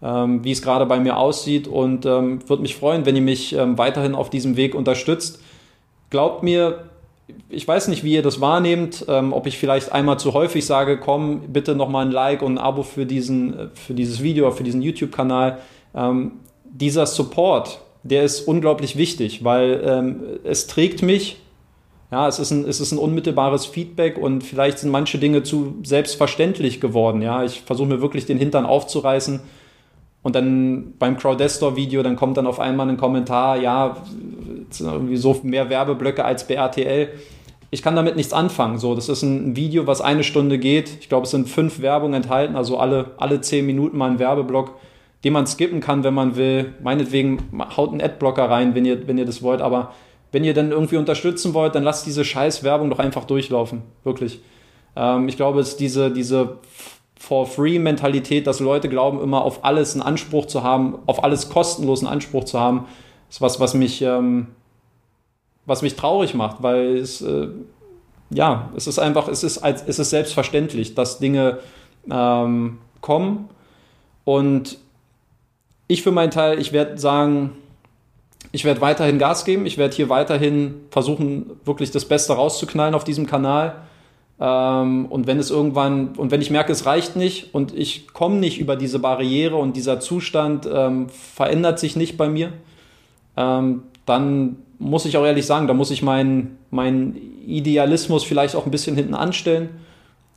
ähm, 0.02 0.44
wie 0.44 0.52
es 0.52 0.62
gerade 0.62 0.86
bei 0.86 0.98
mir 0.98 1.16
aussieht 1.16 1.68
und 1.68 2.04
ähm, 2.06 2.48
würde 2.48 2.62
mich 2.62 2.76
freuen, 2.76 3.06
wenn 3.06 3.16
ihr 3.16 3.22
mich 3.22 3.54
ähm, 3.54 3.78
weiterhin 3.78 4.14
auf 4.14 4.30
diesem 4.30 4.56
Weg 4.56 4.74
unterstützt. 4.74 5.40
Glaubt 6.10 6.42
mir, 6.42 6.84
ich 7.48 7.66
weiß 7.66 7.88
nicht, 7.88 8.04
wie 8.04 8.12
ihr 8.12 8.22
das 8.22 8.40
wahrnehmt, 8.40 9.06
ähm, 9.08 9.32
ob 9.32 9.46
ich 9.46 9.56
vielleicht 9.56 9.92
einmal 9.92 10.18
zu 10.18 10.34
häufig 10.34 10.66
sage, 10.66 10.98
komm, 10.98 11.52
bitte 11.52 11.74
nochmal 11.74 12.06
ein 12.06 12.12
Like 12.12 12.42
und 12.42 12.54
ein 12.54 12.58
Abo 12.58 12.82
für, 12.82 13.06
diesen, 13.06 13.70
für 13.74 13.94
dieses 13.94 14.22
Video, 14.22 14.50
für 14.50 14.64
diesen 14.64 14.82
YouTube-Kanal. 14.82 15.58
Ähm, 15.94 16.32
dieser 16.64 17.06
Support, 17.06 17.80
der 18.02 18.24
ist 18.24 18.42
unglaublich 18.42 18.96
wichtig, 18.96 19.44
weil 19.44 19.82
ähm, 19.86 20.22
es 20.44 20.66
trägt 20.66 21.02
mich 21.02 21.38
ja, 22.14 22.28
es 22.28 22.38
ist, 22.38 22.52
ein, 22.52 22.64
es 22.64 22.78
ist 22.78 22.92
ein 22.92 22.98
unmittelbares 22.98 23.66
Feedback 23.66 24.18
und 24.18 24.44
vielleicht 24.44 24.78
sind 24.78 24.92
manche 24.92 25.18
Dinge 25.18 25.42
zu 25.42 25.74
selbstverständlich 25.82 26.80
geworden. 26.80 27.22
Ja, 27.22 27.42
ich 27.42 27.62
versuche 27.62 27.88
mir 27.88 28.00
wirklich 28.00 28.24
den 28.24 28.38
Hintern 28.38 28.66
aufzureißen 28.66 29.40
und 30.22 30.36
dann 30.36 30.94
beim 31.00 31.16
Crowdestor-Video, 31.16 32.04
dann 32.04 32.14
kommt 32.14 32.36
dann 32.36 32.46
auf 32.46 32.60
einmal 32.60 32.88
ein 32.88 32.98
Kommentar, 32.98 33.56
ja, 33.56 33.96
irgendwie 34.78 35.16
so 35.16 35.40
mehr 35.42 35.70
Werbeblöcke 35.70 36.24
als 36.24 36.46
BRTL. 36.46 37.08
Ich 37.70 37.82
kann 37.82 37.96
damit 37.96 38.14
nichts 38.14 38.32
anfangen. 38.32 38.78
So, 38.78 38.94
das 38.94 39.08
ist 39.08 39.22
ein 39.22 39.56
Video, 39.56 39.88
was 39.88 40.00
eine 40.00 40.22
Stunde 40.22 40.58
geht. 40.60 40.96
Ich 41.00 41.08
glaube, 41.08 41.24
es 41.24 41.32
sind 41.32 41.48
fünf 41.48 41.82
Werbungen 41.82 42.14
enthalten, 42.14 42.54
also 42.54 42.78
alle, 42.78 43.10
alle 43.16 43.40
zehn 43.40 43.66
Minuten 43.66 43.98
mal 43.98 44.12
ein 44.12 44.20
Werbeblock, 44.20 44.76
den 45.24 45.32
man 45.32 45.48
skippen 45.48 45.80
kann, 45.80 46.04
wenn 46.04 46.14
man 46.14 46.36
will. 46.36 46.74
Meinetwegen 46.80 47.42
haut 47.76 47.90
einen 47.90 48.00
Adblocker 48.00 48.48
rein, 48.48 48.76
wenn 48.76 48.84
ihr, 48.84 49.08
wenn 49.08 49.18
ihr 49.18 49.26
das 49.26 49.42
wollt, 49.42 49.60
aber 49.60 49.94
wenn 50.34 50.42
ihr 50.42 50.52
dann 50.52 50.72
irgendwie 50.72 50.96
unterstützen 50.96 51.54
wollt, 51.54 51.76
dann 51.76 51.84
lasst 51.84 52.06
diese 52.06 52.24
scheiß 52.24 52.64
Werbung 52.64 52.90
doch 52.90 52.98
einfach 52.98 53.24
durchlaufen. 53.24 53.82
Wirklich. 54.02 54.40
Ähm, 54.96 55.28
ich 55.28 55.36
glaube, 55.36 55.60
es 55.60 55.68
ist 55.70 55.80
diese, 55.80 56.10
diese 56.10 56.58
For-Free-Mentalität, 57.20 58.48
dass 58.48 58.58
Leute 58.58 58.88
glauben, 58.88 59.22
immer 59.22 59.44
auf 59.44 59.64
alles 59.64 59.94
einen 59.94 60.02
Anspruch 60.02 60.46
zu 60.46 60.64
haben, 60.64 60.98
auf 61.06 61.22
alles 61.22 61.50
kostenlosen 61.50 62.08
Anspruch 62.08 62.42
zu 62.42 62.58
haben, 62.58 62.86
ist 63.30 63.40
was, 63.40 63.60
was 63.60 63.74
mich, 63.74 64.02
ähm, 64.02 64.48
was 65.66 65.82
mich 65.82 65.94
traurig 65.94 66.34
macht, 66.34 66.64
weil 66.64 66.96
es, 66.96 67.22
äh, 67.22 67.46
ja, 68.30 68.70
es 68.74 68.88
ist 68.88 68.98
einfach, 68.98 69.28
es 69.28 69.44
ist, 69.44 69.62
es 69.62 69.98
ist 70.00 70.10
selbstverständlich, 70.10 70.96
dass 70.96 71.20
Dinge 71.20 71.60
ähm, 72.10 72.78
kommen. 73.00 73.48
Und 74.24 74.78
ich 75.86 76.02
für 76.02 76.10
meinen 76.10 76.32
Teil, 76.32 76.58
ich 76.58 76.72
werde 76.72 76.98
sagen, 76.98 77.52
ich 78.54 78.64
werde 78.64 78.80
weiterhin 78.80 79.18
Gas 79.18 79.44
geben. 79.44 79.66
Ich 79.66 79.78
werde 79.78 79.96
hier 79.96 80.08
weiterhin 80.08 80.76
versuchen, 80.90 81.50
wirklich 81.64 81.90
das 81.90 82.04
Beste 82.04 82.34
rauszuknallen 82.34 82.94
auf 82.94 83.02
diesem 83.02 83.26
Kanal. 83.26 83.82
Ähm, 84.38 85.06
und 85.06 85.26
wenn 85.26 85.40
es 85.40 85.50
irgendwann, 85.50 86.10
und 86.16 86.30
wenn 86.30 86.40
ich 86.40 86.50
merke, 86.50 86.70
es 86.70 86.86
reicht 86.86 87.16
nicht 87.16 87.52
und 87.52 87.76
ich 87.76 88.12
komme 88.12 88.36
nicht 88.36 88.60
über 88.60 88.76
diese 88.76 89.00
Barriere 89.00 89.56
und 89.56 89.76
dieser 89.76 89.98
Zustand 89.98 90.68
ähm, 90.72 91.08
verändert 91.08 91.80
sich 91.80 91.96
nicht 91.96 92.16
bei 92.16 92.28
mir, 92.28 92.52
ähm, 93.36 93.82
dann 94.06 94.58
muss 94.78 95.04
ich 95.04 95.16
auch 95.16 95.24
ehrlich 95.24 95.46
sagen, 95.46 95.66
da 95.66 95.74
muss 95.74 95.90
ich 95.90 96.02
meinen 96.02 96.56
mein 96.70 97.16
Idealismus 97.44 98.22
vielleicht 98.22 98.54
auch 98.54 98.66
ein 98.66 98.70
bisschen 98.70 98.94
hinten 98.94 99.14
anstellen 99.14 99.70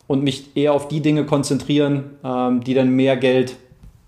und 0.08 0.24
mich 0.24 0.56
eher 0.56 0.74
auf 0.74 0.88
die 0.88 1.02
Dinge 1.02 1.26
konzentrieren, 1.26 2.18
ähm, 2.24 2.64
die 2.64 2.74
dann 2.74 2.90
mehr 2.90 3.16
Geld 3.16 3.58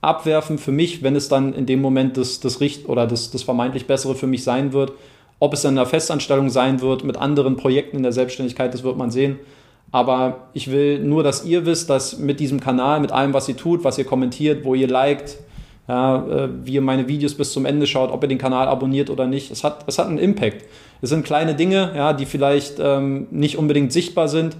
abwerfen 0.01 0.57
für 0.57 0.71
mich, 0.71 1.03
wenn 1.03 1.15
es 1.15 1.27
dann 1.27 1.53
in 1.53 1.65
dem 1.65 1.81
Moment 1.81 2.17
das, 2.17 2.39
das 2.39 2.61
Richt 2.61 2.87
oder 2.87 3.05
das, 3.05 3.31
das 3.31 3.43
vermeintlich 3.43 3.85
Bessere 3.85 4.15
für 4.15 4.27
mich 4.27 4.43
sein 4.43 4.71
wird. 4.73 4.93
Ob 5.39 5.53
es 5.53 5.63
in 5.63 5.71
einer 5.71 5.85
Festanstellung 5.85 6.49
sein 6.49 6.81
wird 6.81 7.03
mit 7.03 7.17
anderen 7.17 7.57
Projekten 7.57 7.97
in 7.97 8.03
der 8.03 8.11
Selbstständigkeit, 8.11 8.73
das 8.73 8.83
wird 8.83 8.97
man 8.97 9.11
sehen. 9.11 9.39
Aber 9.91 10.49
ich 10.53 10.69
will 10.69 10.99
nur, 10.99 11.23
dass 11.23 11.45
ihr 11.45 11.65
wisst, 11.65 11.89
dass 11.89 12.17
mit 12.19 12.39
diesem 12.39 12.59
Kanal, 12.59 12.99
mit 12.99 13.11
allem, 13.11 13.33
was 13.33 13.49
ihr 13.49 13.57
tut, 13.57 13.83
was 13.83 13.97
ihr 13.97 14.05
kommentiert, 14.05 14.63
wo 14.63 14.75
ihr 14.75 14.87
liked, 14.87 15.37
ja, 15.87 16.27
äh, 16.27 16.49
wie 16.63 16.73
ihr 16.73 16.81
meine 16.81 17.07
Videos 17.07 17.33
bis 17.33 17.51
zum 17.51 17.65
Ende 17.65 17.87
schaut, 17.87 18.11
ob 18.11 18.23
ihr 18.23 18.27
den 18.29 18.37
Kanal 18.37 18.67
abonniert 18.67 19.09
oder 19.09 19.25
nicht, 19.25 19.49
es 19.49 19.63
hat, 19.63 19.85
es 19.87 19.97
hat 19.97 20.07
einen 20.07 20.19
Impact. 20.19 20.63
Es 21.01 21.09
sind 21.09 21.25
kleine 21.25 21.55
Dinge, 21.55 21.91
ja, 21.95 22.13
die 22.13 22.25
vielleicht 22.25 22.75
ähm, 22.79 23.27
nicht 23.31 23.57
unbedingt 23.57 23.91
sichtbar 23.91 24.27
sind, 24.27 24.55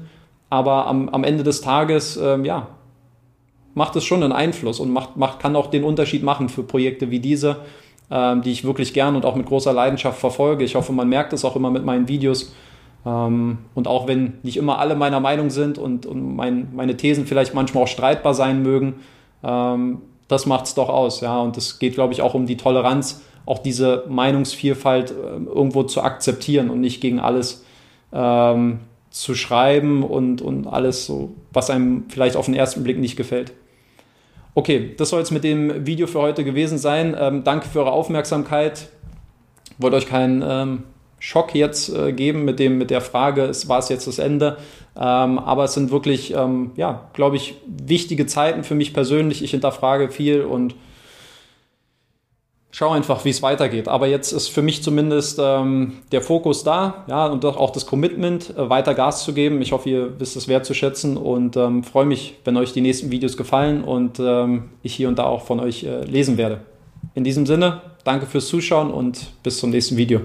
aber 0.50 0.88
am, 0.88 1.10
am 1.10 1.24
Ende 1.24 1.44
des 1.44 1.62
Tages, 1.62 2.18
ähm, 2.18 2.46
ja, 2.46 2.68
macht 3.80 3.96
es 3.96 4.04
schon 4.04 4.22
einen 4.22 4.34
Einfluss 4.34 4.82
und 4.82 4.92
macht, 4.92 5.16
macht, 5.16 5.40
kann 5.40 5.56
auch 5.56 5.68
den 5.68 5.86
Unterschied 5.86 6.22
machen 6.22 6.50
für 6.50 6.64
Projekte 6.64 7.12
wie 7.12 7.20
diese, 7.20 7.62
ähm, 8.12 8.42
die 8.42 8.52
ich 8.52 8.66
wirklich 8.66 8.94
gern 8.94 9.16
und 9.16 9.24
auch 9.24 9.36
mit 9.36 9.46
großer 9.46 9.72
Leidenschaft 9.72 10.20
verfolge. 10.20 10.66
Ich 10.66 10.76
hoffe, 10.76 10.92
man 10.92 11.08
merkt 11.08 11.32
es 11.32 11.46
auch 11.46 11.56
immer 11.56 11.72
mit 11.72 11.86
meinen 11.86 12.10
Videos. 12.10 12.54
Ähm, 13.06 13.60
und 13.76 13.88
auch 13.88 14.06
wenn 14.06 14.34
nicht 14.44 14.58
immer 14.58 14.80
alle 14.80 14.96
meiner 14.96 15.22
Meinung 15.22 15.50
sind 15.50 15.78
und, 15.78 16.06
und 16.06 16.36
mein, 16.36 16.68
meine 16.76 16.98
Thesen 16.98 17.26
vielleicht 17.26 17.54
manchmal 17.54 17.86
auch 17.86 17.88
streitbar 17.88 18.34
sein 18.34 18.62
mögen, 18.62 18.96
ähm, 19.46 20.02
das 20.28 20.46
macht 20.46 20.66
es 20.66 20.76
doch 20.76 20.90
aus. 20.90 21.22
Ja? 21.22 21.40
Und 21.40 21.56
es 21.56 21.80
geht, 21.80 21.94
glaube 21.94 22.12
ich, 22.12 22.22
auch 22.22 22.34
um 22.34 22.48
die 22.48 22.58
Toleranz, 22.58 23.22
auch 23.46 23.60
diese 23.60 24.04
Meinungsvielfalt 24.10 25.12
äh, 25.12 25.14
irgendwo 25.14 25.84
zu 25.84 26.02
akzeptieren 26.02 26.70
und 26.70 26.82
nicht 26.82 27.00
gegen 27.00 27.22
alles 27.22 27.64
ähm, 28.12 28.80
zu 29.10 29.36
schreiben 29.36 30.04
und, 30.04 30.42
und 30.42 30.68
alles 30.68 31.06
so, 31.06 31.30
was 31.54 31.70
einem 31.70 32.04
vielleicht 32.10 32.36
auf 32.36 32.46
den 32.46 32.56
ersten 32.56 32.84
Blick 32.84 33.00
nicht 33.00 33.16
gefällt. 33.16 33.54
Okay, 34.56 34.96
das 34.98 35.10
soll 35.10 35.22
es 35.22 35.32
mit 35.32 35.44
dem 35.44 35.86
Video 35.86 36.08
für 36.08 36.20
heute 36.20 36.44
gewesen 36.44 36.78
sein. 36.78 37.16
Ähm, 37.20 37.44
danke 37.44 37.68
für 37.68 37.80
eure 37.80 37.92
Aufmerksamkeit. 37.92 38.90
Wollte 39.78 39.98
euch 39.98 40.08
keinen 40.08 40.44
ähm, 40.46 40.84
Schock 41.20 41.54
jetzt 41.54 41.90
äh, 41.90 42.14
geben 42.14 42.46
mit, 42.46 42.60
dem, 42.60 42.78
mit 42.78 42.90
der 42.90 43.02
Frage, 43.02 43.52
war 43.68 43.80
es 43.80 43.90
jetzt 43.90 44.08
das 44.08 44.20
Ende. 44.20 44.58
Ähm, 44.96 45.38
aber 45.40 45.66
es 45.66 45.74
sind 45.74 45.92
wirklich, 45.92 46.34
ähm, 46.34 46.72
ja, 46.76 47.10
glaube 47.14 47.36
ich, 47.36 47.56
wichtige 47.68 48.26
Zeiten 48.26 48.64
für 48.64 48.76
mich 48.76 48.94
persönlich. 48.94 49.44
Ich 49.44 49.52
hinterfrage 49.52 50.10
viel 50.10 50.42
und 50.42 50.76
schau 52.72 52.92
einfach, 52.92 53.26
wie 53.26 53.30
es 53.30 53.42
weitergeht. 53.42 53.88
Aber 53.88 54.08
jetzt 54.08 54.32
ist 54.32 54.48
für 54.48 54.62
mich 54.62 54.84
zumindest 54.84 55.40
ähm, 55.42 56.00
der 56.12 56.22
Fokus 56.22 56.64
da, 56.64 57.06
ja, 57.08 57.28
und 57.28 57.44
auch 57.46 57.72
das 57.72 57.86
Commitment, 57.86 58.56
äh, 58.58 58.70
weiter 58.70 58.94
Gas 58.94 59.24
zu 59.24 59.34
geben. 59.34 59.62
Ich 59.62 59.72
hoffe, 59.72 59.90
ihr 59.90 60.20
wisst 60.20 60.36
es 60.36 60.48
wertzuschätzen 60.48 61.18
und 61.18 61.58
ähm, 61.58 61.84
freue 61.84 62.06
mich, 62.06 62.36
wenn 62.46 62.58
euch 62.58 62.74
die 62.74 62.82
nächsten 62.82 63.12
Videos 63.12 63.38
gefallen 63.38 63.84
und 63.84 64.20
ähm, 64.20 64.70
ich 64.84 64.94
hier 64.96 65.08
und 65.08 65.18
da 65.20 65.26
auch 65.26 65.46
von 65.46 65.60
euch 65.60 65.84
äh, 65.84 66.04
lesen 66.06 66.38
werde. 66.38 66.62
In 67.16 67.24
diesem 67.24 67.46
Sinne, 67.46 67.82
danke 68.04 68.26
fürs 68.26 68.48
Zuschauen 68.48 68.92
und 68.92 69.28
bis 69.44 69.60
zum 69.60 69.72
nächsten 69.72 69.98
Video. 69.98 70.22